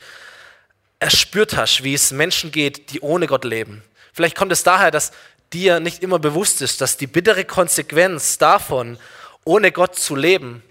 erspürt 0.99 1.55
hast, 1.57 1.83
wie 1.83 1.93
es 1.93 2.11
Menschen 2.11 2.51
geht, 2.51 2.91
die 2.91 3.01
ohne 3.01 3.27
Gott 3.27 3.43
leben. 3.43 3.83
Vielleicht 4.13 4.37
kommt 4.37 4.51
es 4.51 4.63
daher, 4.63 4.91
dass 4.91 5.11
dir 5.53 5.79
nicht 5.79 6.03
immer 6.03 6.19
bewusst 6.19 6.61
ist, 6.61 6.81
dass 6.81 6.97
die 6.97 7.07
bittere 7.07 7.45
Konsequenz 7.45 8.37
davon, 8.37 8.97
ohne 9.43 9.71
Gott 9.71 9.97
zu 9.97 10.15
leben, 10.15 10.63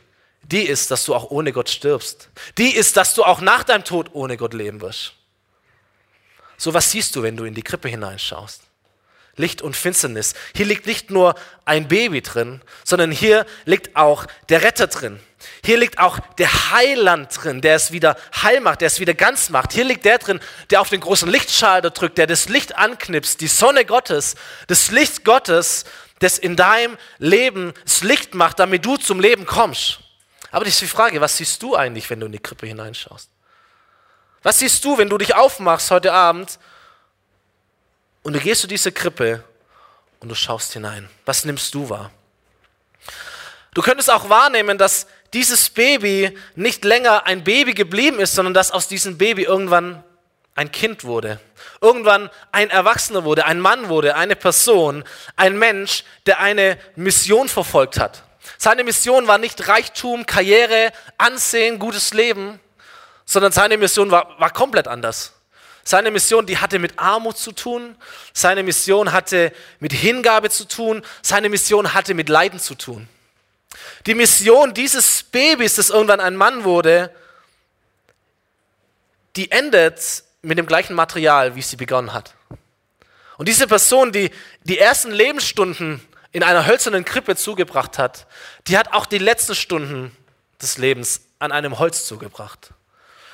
die 0.43 0.63
ist, 0.63 0.91
dass 0.91 1.05
du 1.05 1.15
auch 1.15 1.31
ohne 1.31 1.53
Gott 1.53 1.69
stirbst. 1.69 2.29
Die 2.59 2.75
ist, 2.75 2.97
dass 2.97 3.15
du 3.15 3.25
auch 3.25 3.41
nach 3.41 3.65
deinem 3.65 3.85
Tod 3.85 4.11
ohne 4.13 4.37
Gott 4.37 4.55
leben 4.55 4.81
wirst. 4.81 5.15
So 6.57 6.75
was 6.75 6.91
siehst 6.91 7.15
du, 7.17 7.23
wenn 7.23 7.37
du 7.37 7.45
in 7.45 7.55
die 7.55 7.63
Krippe 7.63 7.89
hineinschaust. 7.89 8.63
Licht 9.37 9.63
und 9.63 9.77
Finsternis. 9.77 10.35
Hier 10.55 10.67
liegt 10.67 10.87
nicht 10.87 11.11
nur 11.11 11.35
ein 11.65 11.89
Baby 11.89 12.23
drin, 12.23 12.61
sondern 12.85 13.11
hier 13.11 13.47
liegt 13.65 13.97
auch 13.97 14.27
der 14.49 14.63
Retter 14.63 14.87
drin. 14.87 15.21
Hier 15.65 15.79
liegt 15.79 15.99
auch 15.99 16.19
der 16.39 16.73
Heiland 16.73 17.31
drin, 17.33 17.61
der 17.61 17.77
es 17.77 17.93
wieder 17.93 18.17
heil 18.43 18.61
macht, 18.61 18.83
der 18.83 18.89
es 18.89 19.01
wieder 19.01 19.15
ganz 19.15 19.49
macht. 19.49 19.73
Hier 19.73 19.85
liegt 19.85 20.05
der 20.05 20.19
drin, 20.19 20.41
der 20.71 20.81
auf 20.81 20.91
den 20.91 21.01
großen 21.01 21.29
Lichtschalter 21.29 21.91
drückt, 21.91 22.19
der 22.19 22.27
das 22.27 22.49
Licht 22.49 22.77
anknipst, 22.77 23.41
die 23.41 23.49
Sonne 23.49 23.85
Gottes, 23.85 24.35
das 24.67 24.91
Licht 24.91 25.25
Gottes, 25.25 25.85
das 26.19 26.39
in 26.39 26.57
deinem 26.57 26.99
Leben 27.19 27.73
das 27.85 28.03
Licht 28.03 28.35
macht, 28.35 28.59
damit 28.59 28.85
du 28.85 28.97
zum 28.97 29.21
Leben 29.21 29.47
kommst. 29.47 30.01
Aber 30.51 30.65
das 30.65 30.75
ist 30.75 30.83
die 30.83 30.87
Frage, 30.87 31.21
was 31.21 31.37
siehst 31.37 31.63
du 31.63 31.77
eigentlich, 31.77 32.11
wenn 32.11 32.21
du 32.21 32.27
in 32.27 32.33
die 32.33 32.39
Krippe 32.39 32.67
hineinschaust? 32.67 33.31
Was 34.43 34.59
siehst 34.59 34.85
du, 34.85 34.99
wenn 34.99 35.09
du 35.09 35.19
dich 35.19 35.35
aufmachst 35.35 35.91
heute 35.91 36.13
Abend 36.13 36.59
und 38.23 38.35
du 38.35 38.41
gehst 38.41 38.61
zu 38.63 38.67
dieser 38.67 38.91
Krippe 38.91 39.45
und 40.21 40.29
du 40.29 40.35
schaust 40.35 40.73
hinein? 40.73 41.09
Was 41.25 41.45
nimmst 41.45 41.75
du 41.75 41.89
wahr? 41.89 42.11
Du 43.75 43.83
könntest 43.83 44.11
auch 44.11 44.29
wahrnehmen, 44.29 44.79
dass 44.79 45.07
dieses 45.33 45.71
Baby 45.71 46.37
nicht 46.57 46.85
länger 46.85 47.27
ein 47.27 47.45
Baby 47.45 47.73
geblieben 47.73 48.19
ist, 48.19 48.35
sondern 48.35 48.55
dass 48.55 48.73
aus 48.73 48.89
diesem 48.89 49.17
Baby 49.17 49.45
irgendwann 49.45 50.03
ein 50.55 50.73
Kind 50.73 51.05
wurde. 51.05 51.41
Irgendwann 51.81 52.31
ein 52.53 52.69
Erwachsener 52.69 53.25
wurde, 53.25 53.47
ein 53.47 53.61
Mann 53.61 53.89
wurde, 53.89 54.17
eine 54.17 54.37
Person, 54.37 55.05
ein 55.37 55.59
Mensch, 55.59 56.05
der 56.27 56.41
eine 56.41 56.79
Mission 56.97 57.49
verfolgt 57.49 57.99
hat. 57.99 58.25
Seine 58.59 58.85
Mission 58.85 59.27
war 59.27 59.39
nicht 59.39 59.69
Reichtum, 59.69 60.27
Karriere, 60.27 60.93
Ansehen, 61.17 61.79
gutes 61.79 62.13
Leben, 62.13 62.61
sondern 63.25 63.53
seine 63.53 63.79
Mission 63.79 64.11
war, 64.11 64.39
war 64.39 64.51
komplett 64.51 64.89
anders. 64.89 65.33
Seine 65.91 66.13
Mission, 66.13 66.47
die 66.47 66.57
hatte 66.57 66.79
mit 66.79 67.01
Armut 67.01 67.37
zu 67.37 67.51
tun. 67.51 67.97
Seine 68.33 68.63
Mission 68.63 69.11
hatte 69.11 69.53
mit 69.81 69.93
Hingabe 69.93 70.49
zu 70.49 70.65
tun. 70.69 71.03
Seine 71.21 71.49
Mission 71.49 71.93
hatte 71.95 72.15
mit 72.15 72.29
Leiden 72.29 72.61
zu 72.61 72.77
tun. 72.77 73.09
Die 74.07 74.15
Mission 74.15 74.73
dieses 74.73 75.25
Babys, 75.25 75.75
das 75.75 75.91
irgendwann 75.91 76.21
ein 76.21 76.37
Mann 76.37 76.63
wurde, 76.63 77.13
die 79.35 79.51
endet 79.51 80.23
mit 80.43 80.59
dem 80.59 80.67
gleichen 80.67 80.95
Material, 80.95 81.57
wie 81.57 81.63
sie 81.63 81.75
begonnen 81.75 82.13
hat. 82.13 82.37
Und 83.37 83.49
diese 83.49 83.67
Person, 83.67 84.13
die 84.13 84.31
die 84.63 84.79
ersten 84.79 85.11
Lebensstunden 85.11 86.01
in 86.31 86.45
einer 86.45 86.67
hölzernen 86.67 87.05
Krippe 87.05 87.35
zugebracht 87.35 87.99
hat, 87.99 88.29
die 88.69 88.79
hat 88.79 88.93
auch 88.93 89.07
die 89.07 89.19
letzten 89.19 89.57
Stunden 89.57 90.17
des 90.63 90.79
Lebens 90.79 91.23
an 91.41 91.51
einem 91.51 91.81
Holz 91.81 92.07
zugebracht. 92.07 92.75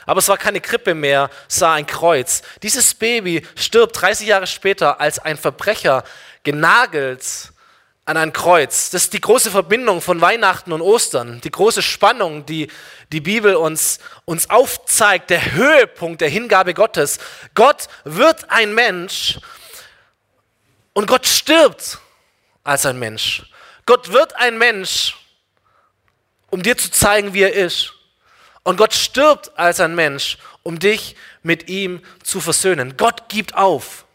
Aber 0.06 0.18
es 0.18 0.28
war 0.28 0.38
keine 0.38 0.60
Krippe 0.60 0.94
mehr, 0.94 1.28
es 1.48 1.60
war 1.60 1.74
ein 1.74 1.86
Kreuz. 1.86 2.42
Dieses 2.62 2.94
Baby 2.94 3.44
stirbt 3.56 4.00
30 4.00 4.28
Jahre 4.28 4.46
später 4.46 5.00
als 5.00 5.18
ein 5.18 5.36
Verbrecher, 5.36 6.04
genagelt 6.44 7.52
an 8.06 8.16
ein 8.16 8.32
Kreuz. 8.32 8.90
Das 8.90 9.02
ist 9.02 9.12
die 9.12 9.20
große 9.20 9.50
Verbindung 9.50 10.00
von 10.00 10.20
Weihnachten 10.20 10.72
und 10.72 10.80
Ostern, 10.80 11.40
die 11.42 11.50
große 11.50 11.82
Spannung, 11.82 12.46
die 12.46 12.70
die 13.12 13.20
Bibel 13.20 13.56
uns, 13.56 13.98
uns 14.24 14.48
aufzeigt, 14.48 15.30
der 15.30 15.52
Höhepunkt 15.52 16.20
der 16.20 16.28
Hingabe 16.28 16.72
Gottes. 16.72 17.18
Gott 17.54 17.88
wird 18.04 18.48
ein 18.50 18.74
Mensch 18.74 19.40
und 20.92 21.08
Gott 21.08 21.26
stirbt 21.26 21.98
als 22.62 22.86
ein 22.86 22.98
Mensch. 22.98 23.42
Gott 23.86 24.12
wird 24.12 24.36
ein 24.36 24.56
Mensch, 24.56 25.16
um 26.50 26.62
dir 26.62 26.78
zu 26.78 26.90
zeigen, 26.90 27.34
wie 27.34 27.42
er 27.42 27.52
ist. 27.52 27.95
Und 28.66 28.78
Gott 28.78 28.94
stirbt 28.94 29.56
als 29.56 29.78
ein 29.78 29.94
Mensch, 29.94 30.38
um 30.64 30.80
dich 30.80 31.14
mit 31.44 31.68
ihm 31.68 32.02
zu 32.24 32.40
versöhnen. 32.40 32.96
Gott 32.96 33.28
gibt 33.28 33.54
auf. 33.54 34.06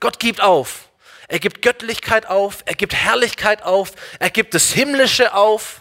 Gott 0.00 0.18
gibt 0.18 0.42
auf. 0.42 0.90
Er 1.28 1.38
gibt 1.38 1.62
Göttlichkeit 1.62 2.26
auf, 2.26 2.62
er 2.66 2.74
gibt 2.74 2.92
Herrlichkeit 2.92 3.62
auf, 3.62 3.92
er 4.18 4.28
gibt 4.28 4.52
das 4.52 4.70
Himmlische 4.70 5.32
auf, 5.32 5.80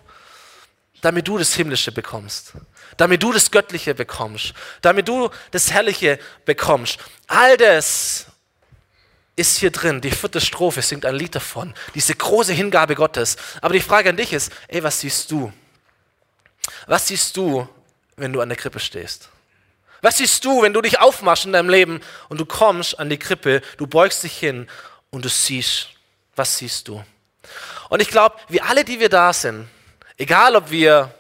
damit 1.01 1.27
du 1.27 1.37
das 1.37 1.55
Himmlische 1.55 1.91
bekommst, 1.91 2.53
damit 2.95 3.21
du 3.21 3.33
das 3.33 3.51
Göttliche 3.51 3.93
bekommst, 3.93 4.53
damit 4.81 5.09
du 5.09 5.29
das 5.51 5.73
Herrliche 5.73 6.17
bekommst. 6.45 6.99
All 7.27 7.57
das 7.57 8.27
ist 9.35 9.57
hier 9.57 9.71
drin. 9.71 9.99
Die 9.99 10.11
vierte 10.11 10.39
Strophe 10.39 10.81
singt 10.81 11.05
ein 11.05 11.15
Lied 11.15 11.35
davon, 11.35 11.73
diese 11.93 12.15
große 12.15 12.53
Hingabe 12.53 12.95
Gottes. 12.95 13.35
Aber 13.59 13.73
die 13.73 13.81
Frage 13.81 14.09
an 14.09 14.15
dich 14.15 14.31
ist, 14.31 14.53
ey, 14.69 14.81
was 14.81 15.01
siehst 15.01 15.29
du? 15.31 15.51
Was 16.87 17.09
siehst 17.09 17.35
du, 17.35 17.67
wenn 18.17 18.33
du 18.33 18.41
an 18.41 18.49
der 18.49 18.57
Krippe 18.57 18.79
stehst? 18.79 19.29
Was 20.01 20.17
siehst 20.17 20.45
du, 20.45 20.61
wenn 20.61 20.73
du 20.73 20.81
dich 20.81 20.99
aufmachst 20.99 21.45
in 21.45 21.53
deinem 21.53 21.69
Leben 21.69 22.01
und 22.29 22.39
du 22.39 22.45
kommst 22.45 22.99
an 22.99 23.09
die 23.09 23.17
Krippe, 23.17 23.61
du 23.77 23.87
beugst 23.87 24.23
dich 24.23 24.37
hin 24.37 24.67
und 25.09 25.25
du 25.25 25.29
siehst, 25.29 25.89
was 26.35 26.57
siehst 26.57 26.87
du? 26.87 27.03
Und 27.89 28.01
ich 28.01 28.09
glaube, 28.09 28.35
wir 28.49 28.65
alle, 28.65 28.83
die 28.83 28.99
wir 28.99 29.09
da 29.09 29.33
sind, 29.33 29.67
egal 30.17 30.55
ob 30.55 30.69
wir 30.69 31.13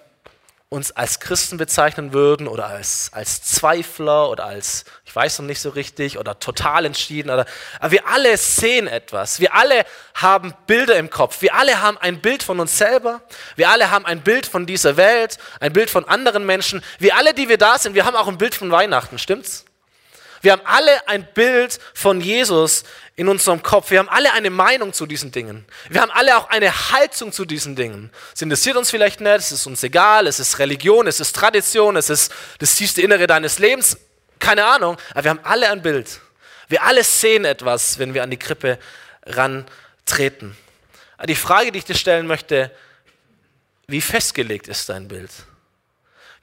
uns 0.75 0.91
als 0.91 1.21
Christen 1.21 1.55
bezeichnen 1.55 2.11
würden 2.11 2.47
oder 2.47 2.67
als, 2.67 3.09
als 3.13 3.41
Zweifler 3.41 4.29
oder 4.29 4.45
als, 4.45 4.83
ich 5.05 5.15
weiß 5.15 5.39
noch 5.39 5.45
nicht 5.45 5.61
so 5.61 5.69
richtig, 5.69 6.19
oder 6.19 6.37
total 6.37 6.85
entschieden. 6.85 7.29
Oder, 7.29 7.45
aber 7.79 7.91
wir 7.91 8.05
alle 8.07 8.35
sehen 8.37 8.87
etwas. 8.87 9.39
Wir 9.39 9.55
alle 9.55 9.85
haben 10.15 10.53
Bilder 10.67 10.97
im 10.97 11.09
Kopf. 11.09 11.41
Wir 11.41 11.55
alle 11.55 11.81
haben 11.81 11.97
ein 11.97 12.19
Bild 12.21 12.43
von 12.43 12.59
uns 12.59 12.77
selber. 12.77 13.21
Wir 13.55 13.69
alle 13.69 13.89
haben 13.89 14.05
ein 14.05 14.21
Bild 14.21 14.45
von 14.45 14.65
dieser 14.65 14.97
Welt, 14.97 15.37
ein 15.61 15.71
Bild 15.71 15.89
von 15.89 16.05
anderen 16.05 16.45
Menschen. 16.45 16.83
Wir 16.99 17.15
alle, 17.15 17.33
die 17.33 17.47
wir 17.47 17.57
da 17.57 17.77
sind, 17.77 17.95
wir 17.95 18.05
haben 18.05 18.17
auch 18.17 18.27
ein 18.27 18.37
Bild 18.37 18.53
von 18.53 18.69
Weihnachten, 18.69 19.17
stimmt's? 19.17 19.65
Wir 20.45 20.51
haben 20.51 20.61
alle 20.65 21.07
ein 21.07 21.25
Bild 21.33 21.79
von 21.95 22.21
Jesus 22.21 22.83
in 23.15 23.27
unserem 23.27 23.63
Kopf. 23.63 23.89
Wir 23.89 23.97
haben 23.97 24.09
alle 24.09 24.31
eine 24.31 24.51
Meinung 24.51 24.93
zu 24.93 25.07
diesen 25.07 25.31
Dingen. 25.31 25.65
Wir 25.89 26.01
haben 26.01 26.11
alle 26.11 26.37
auch 26.37 26.49
eine 26.49 26.91
Haltung 26.91 27.31
zu 27.31 27.45
diesen 27.45 27.75
Dingen. 27.75 28.11
Es 28.31 28.43
interessiert 28.43 28.77
uns 28.77 28.91
vielleicht 28.91 29.21
nicht, 29.21 29.37
es 29.37 29.51
ist 29.51 29.65
uns 29.65 29.81
egal, 29.81 30.27
es 30.27 30.39
ist 30.39 30.59
Religion, 30.59 31.07
es 31.07 31.19
ist 31.19 31.35
Tradition, 31.35 31.95
es 31.95 32.11
ist 32.11 32.31
das 32.59 32.75
tiefste 32.75 33.01
Innere 33.01 33.25
deines 33.25 33.57
Lebens, 33.57 33.97
keine 34.37 34.65
Ahnung, 34.65 34.97
aber 35.15 35.23
wir 35.23 35.29
haben 35.31 35.39
alle 35.41 35.67
ein 35.71 35.81
Bild. 35.81 36.19
Wir 36.67 36.83
alle 36.83 37.03
sehen 37.03 37.43
etwas, 37.43 37.97
wenn 37.97 38.13
wir 38.13 38.21
an 38.21 38.29
die 38.29 38.37
Krippe 38.37 38.77
rantreten. 39.25 40.55
Die 41.27 41.35
Frage, 41.35 41.71
die 41.71 41.79
ich 41.79 41.85
dir 41.85 41.95
stellen 41.95 42.27
möchte, 42.27 42.69
wie 43.87 43.99
festgelegt 44.01 44.67
ist 44.67 44.89
dein 44.89 45.07
Bild? 45.07 45.31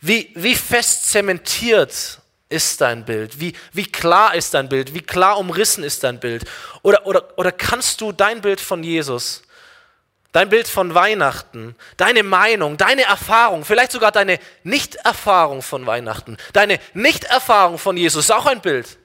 Wie, 0.01 0.33
wie 0.35 0.57
fest 0.57 1.09
zementiert 1.09 2.19
ist 2.53 2.81
dein 2.81 3.05
Bild? 3.05 3.41
Wie, 3.41 3.55
wie 3.73 3.91
klar 3.91 4.35
ist 4.35 4.55
dein 4.55 4.69
Bild? 4.69 4.95
Wie 4.95 5.01
klar 5.01 5.39
umrissen 5.39 5.83
ist 5.83 6.05
dein 6.05 6.21
Bild? 6.21 6.45
Oder, 6.83 7.07
oder, 7.07 7.37
oder 7.37 7.51
kannst 7.51 8.01
du 8.01 8.13
dein 8.13 8.41
Bild 8.41 8.61
von 8.61 8.85
Jesus, 8.85 9.43
dein 10.33 10.49
Bild 10.49 10.69
von 10.69 10.95
Weihnachten, 10.95 11.75
deine 11.97 12.23
Meinung, 12.23 12.77
deine 12.77 13.03
Erfahrung, 13.03 13.65
vielleicht 13.65 13.93
sogar 13.93 14.13
deine 14.13 14.39
Nichterfahrung 14.63 15.63
von 15.63 15.87
Weihnachten, 15.87 16.37
deine 16.53 16.79
Nichterfahrung 16.95 17.79
von 17.79 17.97
Jesus, 17.97 18.27
ist 18.27 18.31
auch 18.31 18.47
ein 18.47 18.61
Bild. 18.61 18.99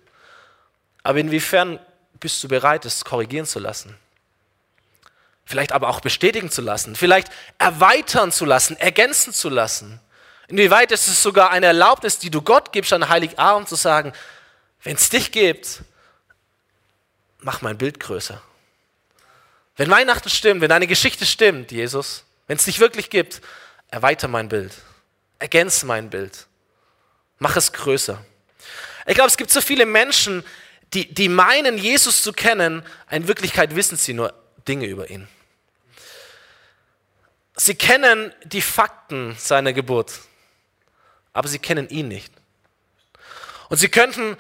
Aber 1.04 1.20
inwiefern 1.20 1.80
bist 2.20 2.44
du 2.44 2.48
bereit, 2.48 2.86
es 2.86 3.06
korrigieren 3.06 3.46
zu 3.46 3.60
lassen? 3.60 3.98
Vielleicht 5.46 5.72
aber 5.72 5.88
auch 5.88 6.02
bestätigen 6.02 6.52
zu 6.52 6.62
lassen, 6.62 6.96
vielleicht 6.96 7.30
erweitern 7.58 8.34
zu 8.34 8.44
lassen, 8.44 8.76
ergänzen 8.76 9.32
zu 9.32 9.48
lassen. 9.48 10.02
Inwieweit 10.48 10.92
ist 10.92 11.08
es 11.08 11.22
sogar 11.22 11.52
eine 11.52 11.66
Erlaubnis, 11.66 12.20
die 12.20 12.30
du 12.30 12.42
Gott 12.42 12.72
gibst 12.72 12.94
an 12.94 13.10
Heiligabend, 13.10 13.68
zu 13.68 13.76
sagen, 13.76 14.14
wenn 14.84 14.96
es 14.96 15.10
dich 15.10 15.32
gibt, 15.32 15.82
mach 17.40 17.62
mein 17.62 17.78
Bild 17.78 18.00
größer. 18.00 18.42
Wenn 19.76 19.90
Weihnachten 19.90 20.30
stimmt, 20.30 20.62
wenn 20.62 20.70
deine 20.70 20.88
Geschichte 20.88 21.26
stimmt, 21.26 21.72
Jesus, 21.72 22.24
wenn 22.48 22.58
es 22.58 22.64
dich 22.64 22.80
wirklich 22.80 23.10
gibt, 23.10 23.42
erweiter 23.90 24.28
mein 24.30 24.48
Bild, 24.48 24.74
ergänze 25.40 25.86
mein 25.86 26.10
Bild, 26.10 26.48
mach 27.40 27.58
es 27.58 27.74
größer. 27.74 28.24
Ich 29.06 29.16
glaube, 29.16 29.30
es 29.30 29.38
gibt 29.38 29.52
so 29.52 29.62
viele 29.62 29.86
Menschen, 29.86 30.46
die, 30.94 31.14
die 31.14 31.28
meinen, 31.28 31.78
Jesus 31.78 32.24
zu 32.24 32.32
kennen, 32.32 32.84
in 33.12 33.28
Wirklichkeit 33.28 33.76
wissen 33.76 33.98
sie 33.98 34.14
nur 34.14 34.34
Dinge 34.66 34.86
über 34.86 35.10
ihn. 35.10 35.28
Sie 37.58 37.76
kennen 37.76 38.34
die 38.46 38.62
Fakten 38.62 39.36
seiner 39.38 39.74
Geburt 39.74 40.14
aber 41.38 41.48
sie 41.50 41.60
kennen 41.60 41.88
ihn 41.90 42.08
nicht. 42.08 42.34
Und 43.70 43.78
sie 43.78 43.90
könnten 43.90 44.38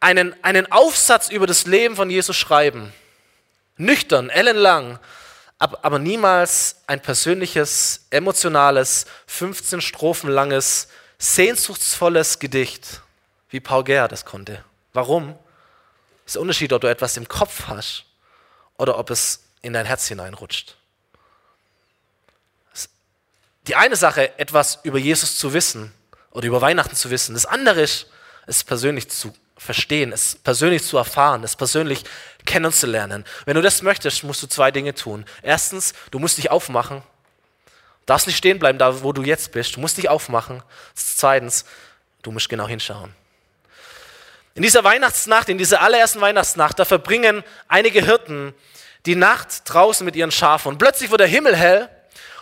einen, 0.00 0.34
einen 0.42 0.72
Aufsatz 0.72 1.28
über 1.28 1.46
das 1.46 1.66
Leben 1.66 1.96
von 1.96 2.08
Jesus 2.08 2.34
schreiben, 2.34 2.94
nüchtern, 3.76 4.30
ellenlang, 4.30 4.98
aber 5.58 5.98
niemals 5.98 6.76
ein 6.86 7.02
persönliches, 7.02 8.06
emotionales, 8.08 9.04
15 9.26 9.82
Strophen 9.82 10.30
langes, 10.30 10.88
sehnsuchtsvolles 11.18 12.38
Gedicht, 12.38 13.02
wie 13.50 13.60
Paul 13.60 13.84
Gerhard 13.84 14.12
das 14.12 14.24
konnte. 14.24 14.64
Warum? 14.94 15.38
Das 16.24 16.28
ist 16.28 16.34
der 16.36 16.42
Unterschied, 16.42 16.72
ob 16.72 16.80
du 16.80 16.86
etwas 16.86 17.18
im 17.18 17.28
Kopf 17.28 17.64
hast 17.66 18.06
oder 18.78 18.98
ob 18.98 19.10
es 19.10 19.44
in 19.60 19.74
dein 19.74 19.84
Herz 19.84 20.08
hineinrutscht. 20.08 20.74
Die 23.66 23.76
eine 23.76 23.96
Sache, 23.96 24.38
etwas 24.38 24.78
über 24.84 24.96
Jesus 24.96 25.36
zu 25.36 25.52
wissen, 25.52 25.92
oder 26.30 26.46
über 26.46 26.60
Weihnachten 26.60 26.96
zu 26.96 27.10
wissen. 27.10 27.34
Das 27.34 27.46
andere 27.46 27.82
ist, 27.82 28.06
es 28.46 28.64
persönlich 28.64 29.10
zu 29.10 29.34
verstehen, 29.56 30.12
es 30.12 30.36
persönlich 30.36 30.84
zu 30.84 30.96
erfahren, 30.96 31.44
es 31.44 31.54
persönlich 31.54 32.04
kennenzulernen. 32.46 33.24
Wenn 33.44 33.56
du 33.56 33.62
das 33.62 33.82
möchtest, 33.82 34.24
musst 34.24 34.42
du 34.42 34.46
zwei 34.46 34.70
Dinge 34.70 34.94
tun. 34.94 35.26
Erstens, 35.42 35.92
du 36.10 36.18
musst 36.18 36.38
dich 36.38 36.50
aufmachen. 36.50 37.02
Darfst 38.06 38.26
nicht 38.26 38.38
stehen 38.38 38.58
bleiben, 38.58 38.78
da 38.78 39.02
wo 39.02 39.12
du 39.12 39.22
jetzt 39.22 39.52
bist. 39.52 39.76
Du 39.76 39.80
musst 39.80 39.98
dich 39.98 40.08
aufmachen. 40.08 40.62
Zweitens, 40.94 41.64
du 42.22 42.32
musst 42.32 42.48
genau 42.48 42.66
hinschauen. 42.66 43.14
In 44.54 44.62
dieser 44.62 44.82
Weihnachtsnacht, 44.82 45.48
in 45.48 45.58
dieser 45.58 45.80
allerersten 45.82 46.20
Weihnachtsnacht, 46.20 46.78
da 46.78 46.84
verbringen 46.84 47.44
einige 47.68 48.04
Hirten 48.04 48.54
die 49.06 49.14
Nacht 49.14 49.62
draußen 49.64 50.04
mit 50.04 50.16
ihren 50.16 50.32
Schafen. 50.32 50.70
Und 50.70 50.78
plötzlich 50.78 51.10
wird 51.10 51.20
der 51.20 51.28
Himmel 51.28 51.54
hell 51.54 51.88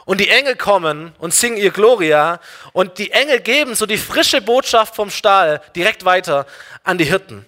und 0.09 0.21
die 0.21 0.31
Engel 0.31 0.57
kommen 0.57 1.13
und 1.19 1.35
singen 1.35 1.59
ihr 1.59 1.71
Gloria 1.71 2.41
und 2.73 2.97
die 2.97 3.11
Engel 3.11 3.41
geben 3.41 3.75
so 3.75 3.85
die 3.85 3.99
frische 3.99 4.41
Botschaft 4.41 4.97
vom 4.97 5.11
Stall 5.11 5.61
direkt 5.77 6.07
weiter 6.07 6.47
an 6.83 6.97
die 6.97 7.05
Hirten. 7.05 7.45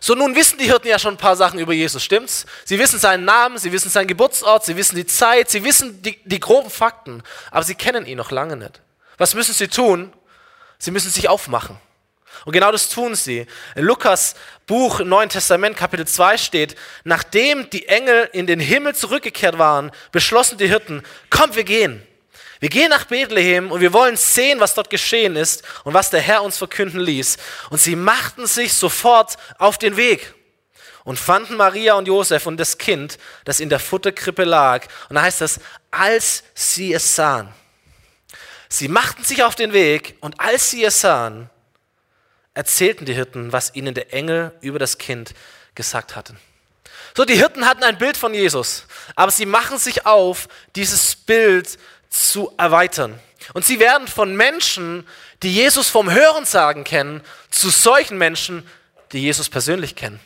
So, 0.00 0.14
nun 0.14 0.34
wissen 0.34 0.56
die 0.56 0.64
Hirten 0.64 0.88
ja 0.88 0.98
schon 0.98 1.12
ein 1.12 1.18
paar 1.18 1.36
Sachen 1.36 1.58
über 1.58 1.74
Jesus, 1.74 2.02
stimmt's? 2.02 2.46
Sie 2.64 2.78
wissen 2.78 2.98
seinen 2.98 3.26
Namen, 3.26 3.58
sie 3.58 3.70
wissen 3.70 3.90
seinen 3.90 4.06
Geburtsort, 4.06 4.64
sie 4.64 4.76
wissen 4.76 4.96
die 4.96 5.04
Zeit, 5.04 5.50
sie 5.50 5.62
wissen 5.62 6.00
die, 6.00 6.18
die 6.24 6.40
groben 6.40 6.70
Fakten, 6.70 7.22
aber 7.50 7.64
sie 7.64 7.74
kennen 7.74 8.06
ihn 8.06 8.16
noch 8.16 8.30
lange 8.30 8.56
nicht. 8.56 8.80
Was 9.18 9.34
müssen 9.34 9.52
sie 9.52 9.68
tun? 9.68 10.10
Sie 10.78 10.90
müssen 10.90 11.10
sich 11.10 11.28
aufmachen. 11.28 11.76
Und 12.44 12.52
genau 12.52 12.72
das 12.72 12.88
tun 12.88 13.14
sie. 13.14 13.46
In 13.74 13.84
Lukas 13.84 14.34
Buch 14.66 15.00
Neuen 15.00 15.28
Testament 15.28 15.76
Kapitel 15.76 16.06
2 16.06 16.38
steht, 16.38 16.76
nachdem 17.04 17.68
die 17.70 17.88
Engel 17.88 18.28
in 18.32 18.46
den 18.46 18.60
Himmel 18.60 18.94
zurückgekehrt 18.94 19.58
waren, 19.58 19.90
beschlossen 20.12 20.58
die 20.58 20.68
Hirten, 20.68 21.02
komm, 21.30 21.54
wir 21.54 21.64
gehen. 21.64 22.06
Wir 22.60 22.68
gehen 22.68 22.90
nach 22.90 23.04
Bethlehem 23.04 23.70
und 23.70 23.80
wir 23.80 23.92
wollen 23.92 24.16
sehen, 24.16 24.58
was 24.60 24.74
dort 24.74 24.90
geschehen 24.90 25.36
ist 25.36 25.62
und 25.84 25.94
was 25.94 26.10
der 26.10 26.20
Herr 26.20 26.42
uns 26.42 26.58
verkünden 26.58 27.00
ließ. 27.00 27.36
Und 27.70 27.80
sie 27.80 27.94
machten 27.94 28.46
sich 28.46 28.72
sofort 28.72 29.36
auf 29.58 29.78
den 29.78 29.96
Weg 29.96 30.34
und 31.04 31.18
fanden 31.18 31.56
Maria 31.56 31.94
und 31.94 32.08
Josef 32.08 32.46
und 32.46 32.58
das 32.58 32.76
Kind, 32.76 33.18
das 33.44 33.60
in 33.60 33.68
der 33.68 33.78
Futterkrippe 33.78 34.44
lag. 34.44 34.86
Und 35.08 35.16
da 35.16 35.22
heißt 35.22 35.40
das, 35.40 35.60
als 35.90 36.42
sie 36.54 36.92
es 36.92 37.14
sahen. 37.14 37.48
Sie 38.68 38.88
machten 38.88 39.24
sich 39.24 39.42
auf 39.44 39.54
den 39.54 39.72
Weg 39.72 40.16
und 40.20 40.38
als 40.40 40.70
sie 40.70 40.84
es 40.84 41.00
sahen, 41.00 41.48
erzählten 42.54 43.04
die 43.04 43.14
Hirten, 43.14 43.52
was 43.52 43.74
ihnen 43.74 43.94
der 43.94 44.12
Engel 44.12 44.52
über 44.60 44.78
das 44.78 44.98
Kind 44.98 45.34
gesagt 45.74 46.16
hatten. 46.16 46.38
So, 47.16 47.24
die 47.24 47.36
Hirten 47.36 47.66
hatten 47.66 47.82
ein 47.82 47.98
Bild 47.98 48.16
von 48.16 48.34
Jesus, 48.34 48.84
aber 49.14 49.30
sie 49.30 49.46
machen 49.46 49.78
sich 49.78 50.06
auf, 50.06 50.48
dieses 50.76 51.16
Bild 51.16 51.78
zu 52.08 52.52
erweitern. 52.56 53.18
Und 53.54 53.64
sie 53.64 53.80
werden 53.80 54.08
von 54.08 54.36
Menschen, 54.36 55.06
die 55.42 55.52
Jesus 55.52 55.88
vom 55.88 56.10
Hörensagen 56.10 56.84
kennen, 56.84 57.22
zu 57.50 57.70
solchen 57.70 58.18
Menschen, 58.18 58.66
die 59.12 59.20
Jesus 59.20 59.48
persönlich 59.48 59.96
kennen. 59.96 60.20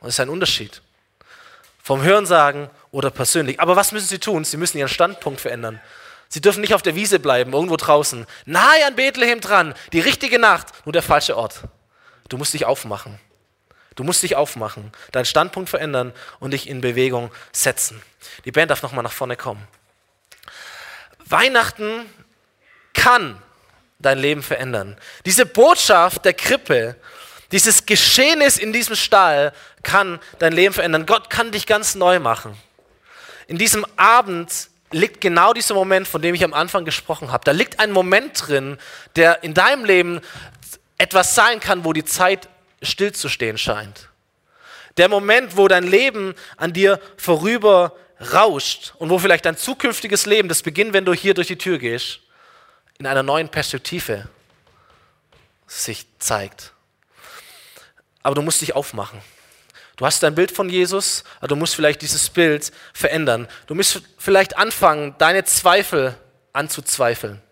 Das 0.00 0.10
ist 0.10 0.20
ein 0.20 0.28
Unterschied. 0.28 0.80
Vom 1.82 2.02
Hörensagen 2.02 2.70
oder 2.90 3.10
persönlich. 3.10 3.60
Aber 3.60 3.76
was 3.76 3.92
müssen 3.92 4.06
sie 4.06 4.18
tun? 4.18 4.44
Sie 4.44 4.56
müssen 4.56 4.78
ihren 4.78 4.88
Standpunkt 4.88 5.40
verändern. 5.40 5.80
Sie 6.28 6.40
dürfen 6.40 6.60
nicht 6.60 6.74
auf 6.74 6.82
der 6.82 6.94
Wiese 6.94 7.18
bleiben, 7.18 7.52
irgendwo 7.52 7.76
draußen, 7.76 8.26
nahe 8.44 8.86
an 8.86 8.96
Bethlehem 8.96 9.40
dran, 9.40 9.74
die 9.92 10.00
richtige 10.00 10.38
Nacht, 10.38 10.68
nur 10.84 10.92
der 10.92 11.02
falsche 11.02 11.36
Ort. 11.36 11.62
Du 12.28 12.36
musst 12.36 12.52
dich 12.52 12.66
aufmachen. 12.66 13.18
Du 13.94 14.04
musst 14.04 14.22
dich 14.22 14.36
aufmachen, 14.36 14.92
deinen 15.10 15.24
Standpunkt 15.24 15.68
verändern 15.68 16.12
und 16.38 16.52
dich 16.52 16.68
in 16.68 16.80
Bewegung 16.80 17.32
setzen. 17.50 18.00
Die 18.44 18.52
Band 18.52 18.70
darf 18.70 18.82
nochmal 18.82 19.02
nach 19.02 19.12
vorne 19.12 19.36
kommen. 19.36 19.66
Weihnachten 21.24 22.06
kann 22.94 23.42
dein 23.98 24.18
Leben 24.18 24.44
verändern. 24.44 24.96
Diese 25.24 25.46
Botschaft 25.46 26.24
der 26.24 26.34
Krippe, 26.34 26.94
dieses 27.50 27.86
Geschehnis 27.86 28.56
in 28.56 28.72
diesem 28.72 28.94
Stall 28.94 29.52
kann 29.82 30.20
dein 30.38 30.52
Leben 30.52 30.74
verändern. 30.74 31.06
Gott 31.06 31.28
kann 31.28 31.50
dich 31.50 31.66
ganz 31.66 31.96
neu 31.96 32.20
machen. 32.20 32.56
In 33.48 33.58
diesem 33.58 33.84
Abend 33.96 34.68
liegt 34.90 35.20
genau 35.20 35.52
dieser 35.52 35.74
Moment, 35.74 36.08
von 36.08 36.22
dem 36.22 36.34
ich 36.34 36.44
am 36.44 36.54
Anfang 36.54 36.84
gesprochen 36.84 37.30
habe. 37.32 37.44
Da 37.44 37.52
liegt 37.52 37.78
ein 37.80 37.92
Moment 37.92 38.48
drin, 38.48 38.78
der 39.16 39.42
in 39.42 39.54
deinem 39.54 39.84
Leben 39.84 40.20
etwas 40.96 41.34
sein 41.34 41.60
kann, 41.60 41.84
wo 41.84 41.92
die 41.92 42.04
Zeit 42.04 42.48
stillzustehen 42.82 43.58
scheint. 43.58 44.08
Der 44.96 45.08
Moment, 45.08 45.56
wo 45.56 45.68
dein 45.68 45.84
Leben 45.84 46.34
an 46.56 46.72
dir 46.72 47.00
vorüber 47.16 47.96
rauscht 48.32 48.94
und 48.98 49.10
wo 49.10 49.18
vielleicht 49.18 49.44
dein 49.44 49.56
zukünftiges 49.56 50.26
Leben, 50.26 50.48
das 50.48 50.62
beginnt, 50.62 50.92
wenn 50.92 51.04
du 51.04 51.12
hier 51.14 51.34
durch 51.34 51.46
die 51.46 51.58
Tür 51.58 51.78
gehst, 51.78 52.20
in 52.98 53.06
einer 53.06 53.22
neuen 53.22 53.48
Perspektive 53.48 54.28
sich 55.68 56.06
zeigt. 56.18 56.72
Aber 58.22 58.34
du 58.34 58.42
musst 58.42 58.60
dich 58.60 58.74
aufmachen. 58.74 59.22
Du 59.98 60.06
hast 60.06 60.22
ein 60.22 60.36
Bild 60.36 60.52
von 60.52 60.70
Jesus, 60.70 61.24
aber 61.38 61.48
du 61.48 61.56
musst 61.56 61.74
vielleicht 61.74 62.02
dieses 62.02 62.30
Bild 62.30 62.70
verändern. 62.94 63.48
Du 63.66 63.74
musst 63.74 64.00
vielleicht 64.16 64.56
anfangen, 64.56 65.16
deine 65.18 65.42
Zweifel 65.42 66.14
anzuzweifeln. 66.52 67.42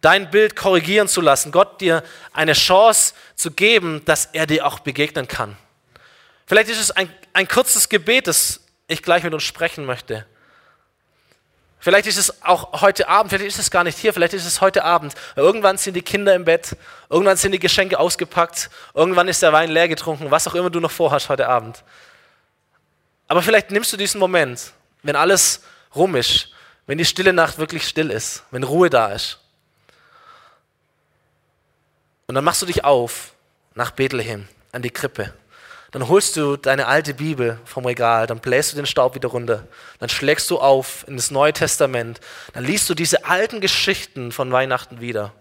Dein 0.00 0.30
Bild 0.30 0.54
korrigieren 0.54 1.08
zu 1.08 1.20
lassen, 1.20 1.50
Gott 1.50 1.80
dir 1.80 2.04
eine 2.32 2.52
Chance 2.52 3.14
zu 3.34 3.50
geben, 3.50 4.02
dass 4.04 4.26
er 4.26 4.46
dir 4.46 4.64
auch 4.64 4.78
begegnen 4.78 5.26
kann. 5.26 5.56
Vielleicht 6.46 6.70
ist 6.70 6.80
es 6.80 6.92
ein, 6.92 7.12
ein 7.32 7.48
kurzes 7.48 7.88
Gebet, 7.88 8.28
das 8.28 8.60
ich 8.86 9.02
gleich 9.02 9.24
mit 9.24 9.34
uns 9.34 9.42
sprechen 9.42 9.84
möchte. 9.84 10.26
Vielleicht 11.82 12.06
ist 12.06 12.18
es 12.18 12.42
auch 12.44 12.82
heute 12.82 13.08
Abend, 13.08 13.30
vielleicht 13.30 13.48
ist 13.48 13.58
es 13.58 13.70
gar 13.70 13.84
nicht 13.84 13.96
hier, 13.96 14.12
vielleicht 14.12 14.34
ist 14.34 14.44
es 14.44 14.60
heute 14.60 14.84
Abend. 14.84 15.14
Irgendwann 15.34 15.78
sind 15.78 15.94
die 15.94 16.02
Kinder 16.02 16.34
im 16.34 16.44
Bett, 16.44 16.76
irgendwann 17.08 17.38
sind 17.38 17.52
die 17.52 17.58
Geschenke 17.58 17.98
ausgepackt, 17.98 18.68
irgendwann 18.92 19.28
ist 19.28 19.42
der 19.42 19.54
Wein 19.54 19.70
leer 19.70 19.88
getrunken, 19.88 20.30
was 20.30 20.46
auch 20.46 20.54
immer 20.54 20.68
du 20.68 20.78
noch 20.78 20.90
vorhast 20.90 21.30
heute 21.30 21.48
Abend. 21.48 21.82
Aber 23.28 23.40
vielleicht 23.40 23.70
nimmst 23.70 23.92
du 23.94 23.96
diesen 23.96 24.20
Moment, 24.20 24.72
wenn 25.02 25.16
alles 25.16 25.62
rum 25.94 26.16
ist, 26.16 26.50
wenn 26.86 26.98
die 26.98 27.04
stille 27.06 27.32
Nacht 27.32 27.56
wirklich 27.56 27.88
still 27.88 28.10
ist, 28.10 28.42
wenn 28.50 28.62
Ruhe 28.62 28.90
da 28.90 29.12
ist. 29.12 29.38
Und 32.26 32.34
dann 32.34 32.44
machst 32.44 32.60
du 32.60 32.66
dich 32.66 32.84
auf 32.84 33.32
nach 33.74 33.90
Bethlehem, 33.92 34.48
an 34.72 34.82
die 34.82 34.90
Krippe. 34.90 35.32
Dann 35.92 36.08
holst 36.08 36.36
du 36.36 36.56
deine 36.56 36.86
alte 36.86 37.14
Bibel 37.14 37.58
vom 37.64 37.84
Regal, 37.84 38.26
dann 38.26 38.38
bläst 38.38 38.72
du 38.72 38.76
den 38.76 38.86
Staub 38.86 39.14
wieder 39.16 39.28
runter, 39.28 39.66
dann 39.98 40.08
schlägst 40.08 40.48
du 40.50 40.58
auf 40.58 41.04
in 41.08 41.16
das 41.16 41.30
Neue 41.30 41.52
Testament, 41.52 42.20
dann 42.52 42.64
liest 42.64 42.88
du 42.88 42.94
diese 42.94 43.24
alten 43.24 43.60
Geschichten 43.60 44.30
von 44.30 44.52
Weihnachten 44.52 45.00
wieder. 45.00 45.32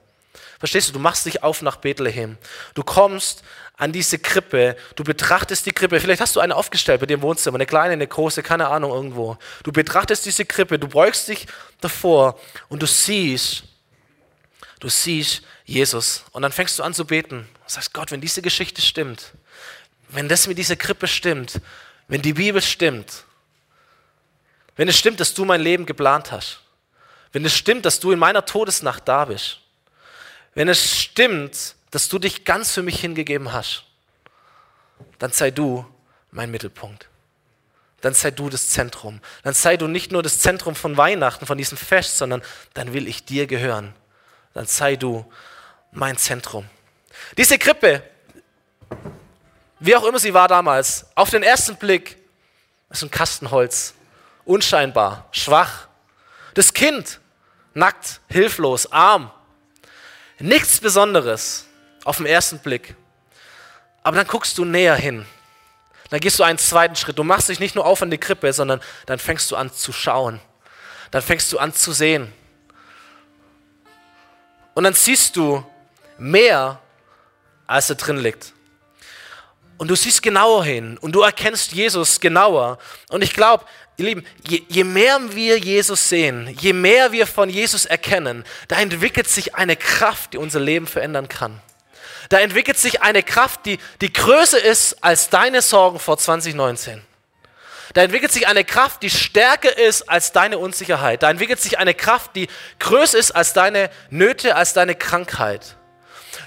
Verstehst 0.58 0.90
du, 0.90 0.94
du 0.94 1.00
machst 1.00 1.26
dich 1.26 1.44
auf 1.44 1.62
nach 1.62 1.78
Bethlehem. 1.78 2.38
Du 2.74 2.84
kommst 2.84 3.44
an 3.78 3.92
diese 3.94 4.20
Krippe, 4.20 4.76
du 4.96 5.04
betrachtest 5.04 5.66
die 5.66 5.72
Krippe, 5.72 6.00
vielleicht 6.00 6.22
hast 6.22 6.36
du 6.36 6.40
eine 6.40 6.56
aufgestellt 6.56 7.00
bei 7.00 7.06
dir 7.06 7.14
im 7.14 7.22
Wohnzimmer, 7.22 7.56
eine 7.56 7.66
kleine, 7.66 7.94
eine 7.94 8.08
große, 8.08 8.44
keine 8.44 8.68
Ahnung, 8.68 8.92
irgendwo. 8.92 9.38
Du 9.64 9.72
betrachtest 9.72 10.26
diese 10.26 10.46
Krippe, 10.46 10.80
du 10.80 10.88
beugst 10.88 11.28
dich 11.30 11.48
davor 11.80 12.38
und 12.68 12.82
du 12.82 12.88
siehst, 12.88 13.64
du 14.80 14.90
siehst 14.90 15.44
Jesus. 15.64 16.26
Und 16.32 16.42
dann 16.42 16.52
fängst 16.52 16.78
du 16.80 16.84
an 16.84 16.94
zu 16.94 17.06
beten 17.06 17.48
sagst, 17.72 17.94
Gott, 17.94 18.12
wenn 18.12 18.22
diese 18.22 18.42
Geschichte 18.42 18.82
stimmt, 18.82 19.32
wenn 20.10 20.28
das 20.28 20.48
mit 20.48 20.58
dieser 20.58 20.76
Krippe 20.76 21.08
stimmt, 21.08 21.62
wenn 22.08 22.22
die 22.22 22.34
Bibel 22.34 22.62
stimmt, 22.62 23.26
wenn 24.76 24.88
es 24.88 24.98
stimmt, 24.98 25.20
dass 25.20 25.34
du 25.34 25.46
mein 25.46 25.62
Leben 25.62 25.86
geplant 25.86 26.32
hast, 26.32 26.62
wenn 27.32 27.46
es 27.46 27.56
stimmt, 27.56 27.86
dass 27.86 28.00
du 28.00 28.12
in 28.12 28.20
meiner 28.20 28.46
Todesnacht 28.46 29.08
da 29.08 29.26
bist, 29.26 29.60
wenn 30.56 30.68
es 30.68 31.00
stimmt, 31.00 31.76
dass 31.92 32.10
du 32.10 32.20
dich 32.20 32.46
ganz 32.46 32.72
für 32.74 32.84
mich 32.84 33.00
hingegeben 33.00 33.54
hast, 33.54 33.84
dann 35.20 35.32
sei 35.32 35.52
du 35.52 35.86
mein 36.32 36.52
Mittelpunkt. 36.52 37.08
Dann 38.02 38.14
sei 38.14 38.32
du 38.32 38.50
das 38.50 38.70
Zentrum. 38.70 39.20
Dann 39.44 39.54
sei 39.54 39.76
du 39.76 39.88
nicht 39.88 40.12
nur 40.12 40.24
das 40.24 40.40
Zentrum 40.40 40.76
von 40.76 40.96
Weihnachten, 40.96 41.46
von 41.46 41.58
diesem 41.58 41.78
Fest, 41.78 42.18
sondern 42.18 42.42
dann 42.74 42.94
will 42.94 43.08
ich 43.08 43.26
dir 43.26 43.46
gehören. 43.46 43.94
Dann 44.54 44.66
sei 44.66 44.96
du 44.96 45.30
mein 45.92 46.18
Zentrum. 46.18 46.66
Diese 47.38 47.58
Krippe, 47.58 48.04
wie 49.80 49.96
auch 49.96 50.04
immer 50.04 50.20
sie 50.20 50.34
war 50.34 50.48
damals, 50.48 51.06
auf 51.16 51.30
den 51.30 51.44
ersten 51.44 51.76
Blick 51.78 52.18
ist 52.90 53.04
ein 53.04 53.12
Kastenholz, 53.12 53.94
unscheinbar, 54.46 55.28
schwach. 55.32 55.88
Das 56.54 56.74
Kind, 56.74 57.20
nackt, 57.74 58.22
hilflos, 58.28 58.92
arm. 58.92 59.32
Nichts 60.40 60.80
Besonderes 60.80 61.66
auf 62.04 62.18
den 62.18 62.26
ersten 62.26 62.60
Blick. 62.60 62.96
Aber 64.04 64.18
dann 64.18 64.28
guckst 64.28 64.58
du 64.58 64.66
näher 64.66 64.96
hin. 64.96 65.26
Dann 66.10 66.20
gehst 66.20 66.40
du 66.40 66.44
einen 66.44 66.58
zweiten 66.58 66.96
Schritt. 66.96 67.20
Du 67.20 67.24
machst 67.24 67.50
dich 67.50 67.60
nicht 67.60 67.76
nur 67.76 67.86
auf 67.86 68.02
an 68.02 68.10
die 68.10 68.18
Krippe, 68.18 68.52
sondern 68.54 68.82
dann 69.06 69.20
fängst 69.20 69.52
du 69.52 69.56
an 69.56 69.72
zu 69.72 69.94
schauen. 69.94 70.40
Dann 71.12 71.22
fängst 71.22 71.52
du 71.54 71.60
an 71.60 71.74
zu 71.74 71.92
sehen. 71.92 72.34
Und 74.74 74.84
dann 74.84 74.94
siehst 74.94 75.36
du 75.36 75.64
mehr, 76.18 76.80
als 77.68 77.88
da 77.88 77.94
drin 77.94 78.18
liegt. 78.18 78.54
Und 79.80 79.88
du 79.88 79.96
siehst 79.96 80.22
genauer 80.22 80.66
hin 80.66 80.98
und 80.98 81.14
du 81.14 81.22
erkennst 81.22 81.72
Jesus 81.72 82.20
genauer. 82.20 82.80
Und 83.08 83.24
ich 83.24 83.34
glaube, 83.34 83.64
ihr 83.96 84.08
Lieben, 84.08 84.26
je, 84.46 84.62
je, 84.68 84.84
mehr 84.84 85.18
wir 85.32 85.58
Jesus 85.58 86.10
sehen, 86.10 86.54
je 86.60 86.74
mehr 86.74 87.14
wir 87.14 87.26
von 87.26 87.50
Jesus 87.50 87.86
erkennen, 87.86 88.44
da 88.68 88.76
entwickelt 88.76 89.30
sich 89.30 89.56
eine 89.56 89.78
Kraft, 89.78 90.34
die 90.34 90.38
unser 90.38 90.60
Leben 90.60 90.86
verändern 90.86 91.30
kann. 91.30 91.62
Da 92.28 92.40
entwickelt 92.40 92.78
sich 92.78 93.02
eine 93.02 93.24
Kraft, 93.24 93.66
die, 93.66 93.80
die 94.02 94.12
größer 94.12 94.62
ist 94.62 95.02
als 95.02 95.30
deine 95.30 95.62
Sorgen 95.62 95.98
vor 95.98 96.18
2019. 96.18 97.02
Da 97.94 98.02
entwickelt 98.04 98.34
sich 98.34 98.50
eine 98.50 98.66
Kraft, 98.66 99.02
die 99.02 99.10
stärker 99.10 99.78
ist 99.78 100.10
als 100.10 100.34
deine 100.34 100.58
Unsicherheit. 100.58 101.24
Da 101.24 101.30
entwickelt 101.30 101.62
sich 101.62 101.80
eine 101.80 101.94
Kraft, 101.94 102.36
die 102.36 102.50
größer 102.80 103.18
ist 103.18 103.32
als 103.32 103.54
deine 103.54 103.90
Nöte, 104.10 104.58
als 104.58 104.74
deine 104.74 104.96
Krankheit. 104.96 105.78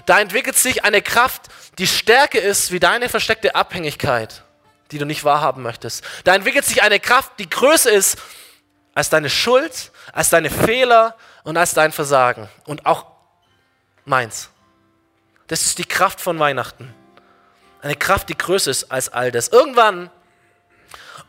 Da 0.06 0.20
entwickelt 0.20 0.56
sich 0.56 0.84
eine 0.84 1.02
Kraft, 1.02 1.42
die 1.78 1.86
Stärke 1.86 2.38
ist 2.38 2.72
wie 2.72 2.80
deine 2.80 3.08
versteckte 3.08 3.54
Abhängigkeit, 3.54 4.42
die 4.90 4.98
du 4.98 5.06
nicht 5.06 5.24
wahrhaben 5.24 5.62
möchtest. 5.62 6.04
Da 6.24 6.34
entwickelt 6.34 6.64
sich 6.64 6.82
eine 6.82 7.00
Kraft, 7.00 7.32
die 7.38 7.48
größer 7.48 7.90
ist 7.90 8.18
als 8.94 9.08
deine 9.08 9.30
Schuld, 9.30 9.90
als 10.12 10.30
deine 10.30 10.50
Fehler 10.50 11.16
und 11.44 11.56
als 11.56 11.74
dein 11.74 11.92
Versagen. 11.92 12.48
Und 12.64 12.86
auch 12.86 13.06
meins. 14.04 14.50
Das 15.46 15.66
ist 15.66 15.78
die 15.78 15.84
Kraft 15.84 16.20
von 16.20 16.38
Weihnachten. 16.38 16.94
Eine 17.80 17.96
Kraft, 17.96 18.28
die 18.28 18.36
größer 18.36 18.70
ist 18.70 18.90
als 18.90 19.08
all 19.08 19.32
das. 19.32 19.48
Irgendwann, 19.48 20.10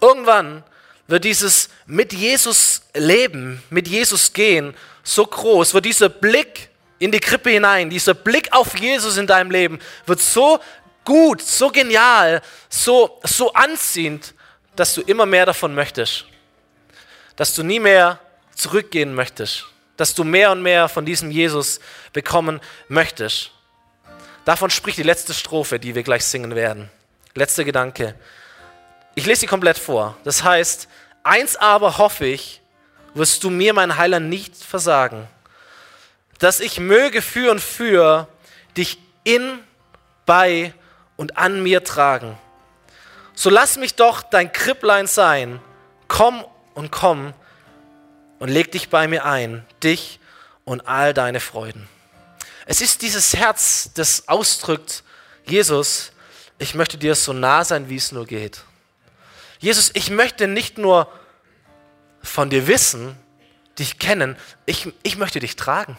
irgendwann 0.02 0.63
wird 1.08 1.23
dieses 1.23 1.69
mit 1.86 2.13
Jesus 2.13 2.84
leben, 2.93 3.63
mit 3.69 3.88
Jesus 3.88 4.34
gehen 4.34 4.76
so 5.04 5.26
groß, 5.26 5.73
wird 5.73 5.86
dieser 5.86 6.10
Blick 6.10 6.69
in 6.99 7.12
die 7.12 7.19
Krippe 7.19 7.49
hinein, 7.49 7.89
dieser 7.89 8.13
Blick 8.13 8.51
auf 8.51 8.77
Jesus 8.77 9.17
in 9.17 9.27
deinem 9.27 9.51
Leben 9.51 9.79
wird 10.06 10.19
so 10.19 10.60
gut, 11.03 11.41
so 11.41 11.69
genial, 11.69 12.41
so, 12.69 13.19
so 13.23 13.53
anziehend, 13.53 14.34
dass 14.75 14.93
du 14.93 15.01
immer 15.01 15.25
mehr 15.25 15.45
davon 15.45 15.75
möchtest. 15.75 16.25
Dass 17.36 17.53
du 17.53 17.63
nie 17.63 17.79
mehr 17.79 18.19
zurückgehen 18.56 19.13
möchtest. 19.13 19.65
Dass 19.97 20.13
du 20.13 20.23
mehr 20.23 20.51
und 20.51 20.62
mehr 20.62 20.89
von 20.89 21.06
diesem 21.06 21.29
Jesus 21.29 21.79
bekommen 22.13 22.62
möchtest. 22.88 23.51
Davon 24.45 24.69
spricht 24.69 24.97
die 24.97 25.03
letzte 25.03 25.34
Strophe, 25.34 25.79
die 25.79 25.95
wir 25.95 26.03
gleich 26.03 26.25
singen 26.25 26.56
werden. 26.56 26.89
Letzter 27.36 27.63
Gedanke. 27.63 28.15
Ich 29.15 29.25
lese 29.25 29.41
sie 29.41 29.47
komplett 29.47 29.77
vor. 29.77 30.17
Das 30.23 30.43
heißt, 30.43 30.88
eins 31.23 31.56
aber 31.56 31.97
hoffe 31.97 32.25
ich, 32.25 32.62
wirst 33.13 33.43
du 33.43 33.49
mir, 33.49 33.73
mein 33.73 33.97
Heiler, 33.97 34.19
nicht 34.19 34.56
versagen, 34.56 35.27
dass 36.43 36.60
ich 36.60 36.77
möge 36.77 37.21
für 37.21 37.51
und 37.51 37.62
für 37.62 38.27
dich 38.75 38.99
in, 39.23 39.60
bei 40.25 40.73
und 41.15 41.38
an 41.38 41.63
mir 41.63 41.86
tragen. 41.86 42.38
So 43.34 43.49
lass 43.49 43.77
mich 43.77 43.95
doch 43.95 44.21
dein 44.23 44.51
Kripplein 44.51 45.08
sein. 45.08 45.62
Komm 46.10 46.43
und 46.73 46.91
komm 46.91 47.34
und 48.39 48.49
leg 48.49 48.73
dich 48.73 48.89
bei 48.89 49.08
mir 49.08 49.23
ein, 49.23 49.65
dich 49.84 50.19
und 50.65 50.86
all 50.86 51.13
deine 51.13 51.39
Freuden. 51.39 51.88
Es 52.65 52.82
ist 52.82 53.03
dieses 53.03 53.36
Herz, 53.38 53.91
das 53.93 54.27
ausdrückt, 54.27 55.03
Jesus, 55.45 56.12
ich 56.60 56.75
möchte 56.75 56.97
dir 56.97 57.15
so 57.15 57.32
nah 57.32 57.63
sein, 57.63 57.88
wie 57.88 57.95
es 57.95 58.12
nur 58.12 58.25
geht. 58.25 58.63
Jesus, 59.60 59.91
ich 59.93 60.10
möchte 60.10 60.47
nicht 60.47 60.77
nur 60.77 61.10
von 62.21 62.49
dir 62.49 62.67
wissen, 62.67 63.17
dich 63.79 63.97
kennen, 63.97 64.36
ich, 64.65 64.91
ich 65.03 65.15
möchte 65.15 65.39
dich 65.39 65.56
tragen. 65.56 65.97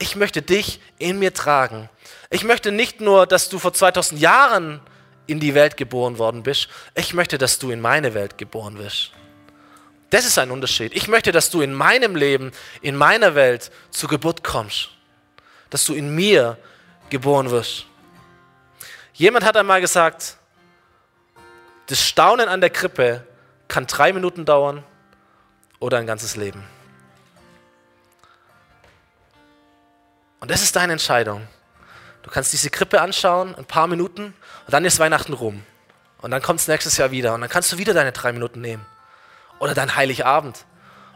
Ich 0.00 0.16
möchte 0.16 0.40
dich 0.40 0.80
in 0.98 1.18
mir 1.18 1.34
tragen. 1.34 1.90
Ich 2.30 2.42
möchte 2.42 2.72
nicht 2.72 3.00
nur, 3.00 3.26
dass 3.26 3.50
du 3.50 3.58
vor 3.58 3.74
2000 3.74 4.18
Jahren 4.18 4.80
in 5.26 5.40
die 5.40 5.54
Welt 5.54 5.76
geboren 5.76 6.18
worden 6.18 6.42
bist, 6.42 6.68
ich 6.94 7.14
möchte, 7.14 7.38
dass 7.38 7.58
du 7.58 7.70
in 7.70 7.80
meine 7.80 8.14
Welt 8.14 8.38
geboren 8.38 8.78
wirst. 8.78 9.12
Das 10.08 10.24
ist 10.24 10.38
ein 10.38 10.50
Unterschied. 10.50 10.92
Ich 10.94 11.06
möchte, 11.06 11.32
dass 11.32 11.50
du 11.50 11.60
in 11.60 11.72
meinem 11.72 12.16
Leben, 12.16 12.50
in 12.80 12.96
meiner 12.96 13.34
Welt 13.34 13.70
zur 13.90 14.08
Geburt 14.08 14.42
kommst. 14.42 14.88
Dass 15.68 15.84
du 15.84 15.94
in 15.94 16.14
mir 16.14 16.56
geboren 17.10 17.50
wirst. 17.50 17.86
Jemand 19.12 19.44
hat 19.44 19.56
einmal 19.56 19.82
gesagt, 19.82 20.36
das 21.86 22.02
Staunen 22.02 22.48
an 22.48 22.60
der 22.60 22.70
Krippe 22.70 23.24
kann 23.68 23.86
drei 23.86 24.12
Minuten 24.14 24.46
dauern 24.46 24.82
oder 25.78 25.98
ein 25.98 26.06
ganzes 26.06 26.36
Leben. 26.36 26.64
Und 30.40 30.50
das 30.50 30.62
ist 30.62 30.74
deine 30.76 30.92
Entscheidung. 30.92 31.46
Du 32.22 32.30
kannst 32.30 32.52
diese 32.52 32.70
Krippe 32.70 33.00
anschauen, 33.00 33.54
ein 33.54 33.64
paar 33.64 33.86
Minuten, 33.86 34.24
und 34.24 34.72
dann 34.72 34.84
ist 34.84 34.98
Weihnachten 34.98 35.32
rum. 35.32 35.62
Und 36.20 36.30
dann 36.30 36.42
kommt 36.42 36.60
es 36.60 36.68
nächstes 36.68 36.96
Jahr 36.96 37.10
wieder. 37.10 37.34
Und 37.34 37.40
dann 37.40 37.50
kannst 37.50 37.72
du 37.72 37.78
wieder 37.78 37.94
deine 37.94 38.12
drei 38.12 38.32
Minuten 38.32 38.60
nehmen. 38.60 38.84
Oder 39.58 39.74
dein 39.74 39.96
Heiligabend. 39.96 40.64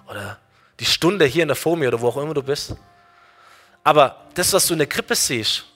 Oder 0.08 0.38
die 0.80 0.86
Stunde 0.86 1.24
hier 1.24 1.42
in 1.42 1.48
der 1.48 1.56
Fomie 1.56 1.86
oder 1.86 2.00
wo 2.00 2.08
auch 2.08 2.16
immer 2.16 2.34
du 2.34 2.42
bist. 2.42 2.74
Aber 3.82 4.26
das, 4.34 4.52
was 4.52 4.66
du 4.66 4.72
in 4.72 4.78
der 4.78 4.88
Krippe 4.88 5.14
siehst, 5.14 5.66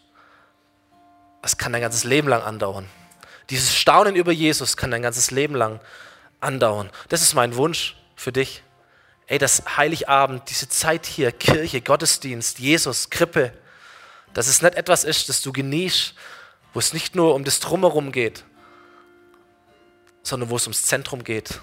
das 1.42 1.56
kann 1.56 1.72
dein 1.72 1.82
ganzes 1.82 2.04
Leben 2.04 2.28
lang 2.28 2.42
andauern. 2.42 2.88
Dieses 3.50 3.74
Staunen 3.74 4.16
über 4.16 4.32
Jesus 4.32 4.76
kann 4.76 4.90
dein 4.90 5.02
ganzes 5.02 5.30
Leben 5.30 5.54
lang 5.54 5.80
andauern. 6.40 6.90
Das 7.08 7.22
ist 7.22 7.34
mein 7.34 7.54
Wunsch 7.56 7.96
für 8.16 8.32
dich. 8.32 8.62
Ey, 9.28 9.38
das 9.38 9.62
Heiligabend, 9.76 10.48
diese 10.48 10.68
Zeit 10.68 11.04
hier, 11.04 11.32
Kirche, 11.32 11.82
Gottesdienst, 11.82 12.58
Jesus, 12.58 13.10
Krippe, 13.10 13.52
dass 14.32 14.48
es 14.48 14.62
nicht 14.62 14.74
etwas 14.74 15.04
ist, 15.04 15.28
das 15.28 15.42
du 15.42 15.52
genießt, 15.52 16.14
wo 16.72 16.78
es 16.78 16.94
nicht 16.94 17.14
nur 17.14 17.34
um 17.34 17.44
das 17.44 17.60
Drumherum 17.60 18.10
geht, 18.10 18.44
sondern 20.22 20.48
wo 20.48 20.56
es 20.56 20.64
ums 20.64 20.86
Zentrum 20.86 21.24
geht. 21.24 21.60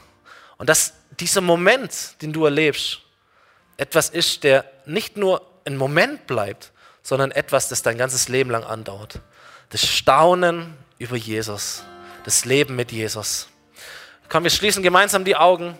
Und 0.57 0.69
dass 0.69 0.93
dieser 1.19 1.41
Moment, 1.41 2.21
den 2.21 2.33
du 2.33 2.45
erlebst, 2.45 3.01
etwas 3.77 4.09
ist, 4.09 4.43
der 4.43 4.69
nicht 4.85 5.17
nur 5.17 5.41
ein 5.65 5.75
Moment 5.75 6.27
bleibt, 6.27 6.71
sondern 7.01 7.31
etwas, 7.31 7.67
das 7.67 7.81
dein 7.81 7.97
ganzes 7.97 8.29
Leben 8.29 8.51
lang 8.51 8.63
andauert. 8.63 9.21
Das 9.69 9.85
Staunen 9.85 10.75
über 10.99 11.15
Jesus, 11.15 11.83
das 12.25 12.45
Leben 12.45 12.75
mit 12.75 12.91
Jesus. 12.91 13.47
Komm, 14.29 14.43
wir 14.43 14.51
schließen 14.51 14.83
gemeinsam 14.83 15.25
die 15.25 15.35
Augen. 15.35 15.77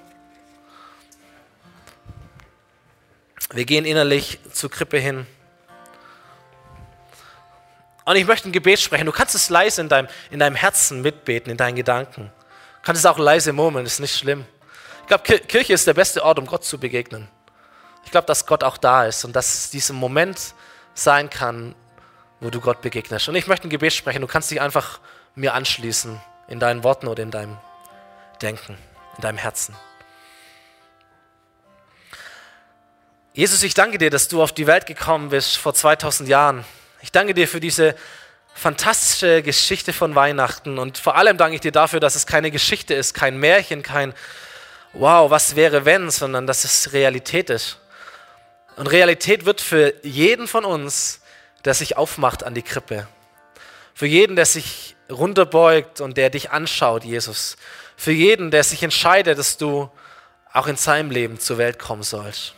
Wir 3.52 3.66
gehen 3.66 3.86
innerlich 3.86 4.40
zur 4.52 4.72
Krippe 4.72 4.98
hin. 4.98 5.28
Und 8.06 8.16
ich 8.16 8.26
möchte 8.26 8.50
ein 8.50 8.52
Gebet 8.52 8.80
sprechen. 8.80 9.06
Du 9.06 9.12
kannst 9.12 9.36
es 9.36 9.50
leise 9.50 9.82
in 9.82 9.90
deinem, 9.90 10.08
in 10.30 10.40
deinem 10.40 10.56
Herzen 10.56 11.02
mitbeten, 11.02 11.52
in 11.52 11.58
deinen 11.58 11.76
Gedanken. 11.76 12.32
Du 12.32 12.82
kannst 12.84 13.00
es 13.00 13.06
auch 13.06 13.18
leise 13.18 13.52
murmeln, 13.52 13.86
ist 13.86 14.00
nicht 14.00 14.16
schlimm. 14.16 14.46
Ich 15.02 15.08
glaube, 15.08 15.24
Kirche 15.24 15.74
ist 15.74 15.86
der 15.88 15.94
beste 15.94 16.24
Ort, 16.24 16.40
um 16.40 16.46
Gott 16.46 16.64
zu 16.64 16.80
begegnen. 16.80 17.28
Ich 18.04 18.12
glaube, 18.12 18.28
dass 18.28 18.46
Gott 18.46 18.64
auch 18.64 18.78
da 18.78 19.06
ist 19.06 19.26
und 19.26 19.36
dass 19.36 19.54
es 19.54 19.70
dieser 19.72 19.94
Moment 19.94 20.54
sein 20.94 21.30
kann, 21.30 21.76
wo 22.40 22.50
du 22.50 22.62
Gott 22.62 22.82
begegnest. 22.82 23.28
Und 23.28 23.36
ich 23.36 23.48
möchte 23.48 23.68
ein 23.68 23.72
Gebet 23.72 23.94
sprechen. 23.94 24.22
Du 24.22 24.28
kannst 24.28 24.52
dich 24.52 24.62
einfach 24.62 25.00
mir 25.34 25.54
anschließen 25.54 26.20
in 26.48 26.60
deinen 26.60 26.84
Worten 26.84 27.08
oder 27.08 27.24
in 27.24 27.32
deinem 27.32 27.58
Denken, 28.42 28.78
in 29.16 29.22
deinem 29.22 29.38
Herzen. 29.38 29.76
Jesus, 33.36 33.62
ich 33.62 33.76
danke 33.76 34.00
dir, 34.00 34.10
dass 34.10 34.28
du 34.28 34.42
auf 34.42 34.54
die 34.54 34.66
Welt 34.66 34.88
gekommen 34.88 35.30
bist 35.30 35.58
vor 35.58 35.74
2000 35.74 36.28
Jahren 36.28 36.66
ich 37.06 37.12
danke 37.12 37.36
dir 37.36 37.48
für 37.48 37.60
diese 37.60 37.94
fantastische 38.56 39.44
Geschichte 39.44 39.94
von 39.94 40.16
Weihnachten 40.16 40.80
und 40.80 40.98
vor 40.98 41.16
allem 41.16 41.38
danke 41.38 41.54
ich 41.54 41.62
dir 41.62 41.72
dafür, 41.72 42.00
dass 42.00 42.16
es 42.16 42.26
keine 42.26 42.50
Geschichte 42.50 42.96
ist, 42.96 43.14
kein 43.14 43.38
Märchen, 43.38 43.84
kein 43.84 44.12
Wow, 44.94 45.30
was 45.30 45.56
wäre 45.56 45.86
wenn, 45.86 46.10
sondern 46.10 46.48
dass 46.48 46.64
es 46.64 46.94
Realität 46.94 47.52
ist. 47.52 47.78
Und 48.76 48.88
Realität 48.88 49.46
wird 49.46 49.62
für 49.62 49.94
jeden 50.02 50.48
von 50.48 50.66
uns, 50.66 51.22
der 51.64 51.76
sich 51.76 51.96
aufmacht 51.96 52.44
an 52.44 52.56
die 52.56 52.64
Krippe. 52.64 53.08
Für 53.94 54.08
jeden, 54.08 54.36
der 54.36 54.48
sich 54.48 54.96
runterbeugt 55.12 56.02
und 56.02 56.18
der 56.18 56.32
dich 56.32 56.50
anschaut, 56.50 57.04
Jesus. 57.04 57.56
Für 57.98 58.14
jeden, 58.14 58.50
der 58.50 58.64
sich 58.64 58.82
entscheidet, 58.82 59.38
dass 59.38 59.58
du 59.58 59.92
auch 60.52 60.66
in 60.66 60.76
seinem 60.76 61.12
Leben 61.12 61.40
zur 61.40 61.60
Welt 61.60 61.78
kommen 61.78 62.02
sollst. 62.02 62.56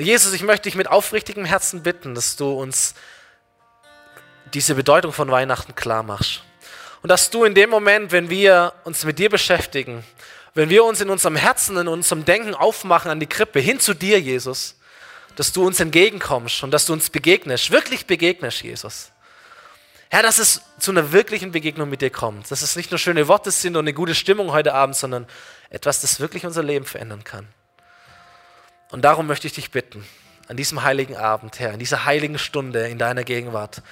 Und 0.00 0.06
Jesus, 0.06 0.32
ich 0.32 0.42
möchte 0.42 0.62
dich 0.62 0.76
mit 0.76 0.88
aufrichtigem 0.88 1.44
Herzen 1.44 1.82
bitten, 1.82 2.14
dass 2.14 2.34
du 2.34 2.50
uns 2.54 2.94
diese 4.54 4.74
Bedeutung 4.74 5.12
von 5.12 5.30
Weihnachten 5.30 5.74
klar 5.74 6.02
machst. 6.02 6.40
Und 7.02 7.10
dass 7.10 7.28
du 7.28 7.44
in 7.44 7.54
dem 7.54 7.68
Moment, 7.68 8.10
wenn 8.10 8.30
wir 8.30 8.72
uns 8.84 9.04
mit 9.04 9.18
dir 9.18 9.28
beschäftigen, 9.28 10.02
wenn 10.54 10.70
wir 10.70 10.84
uns 10.84 11.02
in 11.02 11.10
unserem 11.10 11.36
Herzen, 11.36 11.76
in 11.76 11.86
unserem 11.86 12.24
Denken 12.24 12.54
aufmachen 12.54 13.10
an 13.10 13.20
die 13.20 13.26
Krippe, 13.26 13.60
hin 13.60 13.78
zu 13.78 13.92
dir, 13.92 14.18
Jesus, 14.18 14.76
dass 15.36 15.52
du 15.52 15.66
uns 15.66 15.80
entgegenkommst 15.80 16.62
und 16.62 16.70
dass 16.70 16.86
du 16.86 16.94
uns 16.94 17.10
begegnest, 17.10 17.70
wirklich 17.70 18.06
begegnest, 18.06 18.62
Jesus. 18.62 19.10
Herr, 20.08 20.22
dass 20.22 20.38
es 20.38 20.62
zu 20.78 20.92
einer 20.92 21.12
wirklichen 21.12 21.52
Begegnung 21.52 21.90
mit 21.90 22.00
dir 22.00 22.08
kommt. 22.08 22.50
Dass 22.50 22.62
es 22.62 22.74
nicht 22.74 22.90
nur 22.90 22.96
schöne 22.96 23.28
Worte 23.28 23.50
sind 23.50 23.76
und 23.76 23.84
eine 23.84 23.92
gute 23.92 24.14
Stimmung 24.14 24.50
heute 24.50 24.72
Abend, 24.72 24.96
sondern 24.96 25.26
etwas, 25.68 26.00
das 26.00 26.20
wirklich 26.20 26.46
unser 26.46 26.62
Leben 26.62 26.86
verändern 26.86 27.22
kann. 27.22 27.46
Und 28.90 29.02
darum 29.02 29.26
möchte 29.26 29.46
ich 29.46 29.52
dich 29.52 29.70
bitten, 29.70 30.04
an 30.48 30.56
diesem 30.56 30.82
heiligen 30.82 31.16
Abend, 31.16 31.60
Herr, 31.60 31.72
in 31.72 31.78
dieser 31.78 32.04
heiligen 32.04 32.38
Stunde 32.38 32.88
in 32.88 32.98
deiner 32.98 33.22
Gegenwart, 33.22 33.82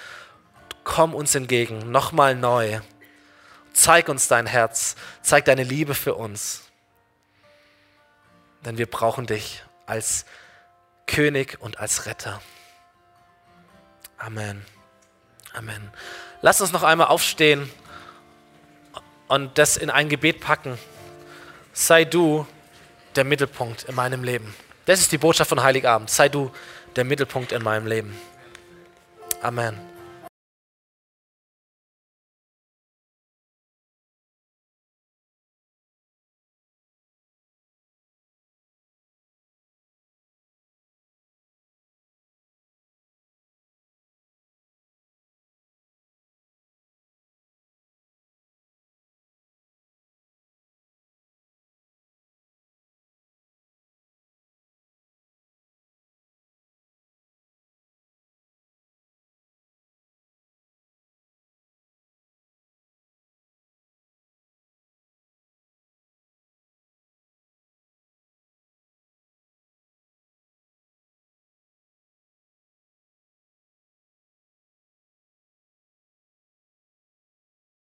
komm 0.83 1.15
uns 1.15 1.35
entgegen, 1.35 1.91
nochmal 1.91 2.35
neu. 2.35 2.81
Zeig 3.73 4.09
uns 4.09 4.27
dein 4.27 4.47
Herz, 4.47 4.97
zeig 5.23 5.45
deine 5.45 5.63
Liebe 5.63 5.95
für 5.95 6.15
uns. 6.15 6.63
Denn 8.65 8.77
wir 8.77 8.91
brauchen 8.91 9.27
dich 9.27 9.63
als 9.87 10.25
König 11.07 11.59
und 11.61 11.79
als 11.79 12.07
Retter. 12.07 12.43
Amen. 14.17 14.65
Amen. 15.53 15.93
Lass 16.43 16.61
uns 16.61 16.73
noch 16.73 16.83
einmal 16.83 17.07
aufstehen 17.07 17.71
und 19.29 19.59
das 19.59 19.77
in 19.77 19.91
ein 19.91 20.09
Gebet 20.09 20.41
packen. 20.41 20.77
Sei 21.73 22.05
du 22.05 22.47
der 23.15 23.25
Mittelpunkt 23.25 23.85
in 23.85 23.95
meinem 23.95 24.25
Leben. 24.25 24.55
Das 24.89 25.01
ist 25.01 25.13
die 25.13 25.19
Botschaft 25.19 25.51
von 25.51 25.63
Heiligabend. 25.63 26.09
Sei 26.09 26.31
du 26.31 26.51
der 26.97 27.05
Mittelpunkt 27.05 27.53
in 27.53 27.63
meinem 27.63 27.87
Leben. 27.87 28.19
Amen. 29.43 29.79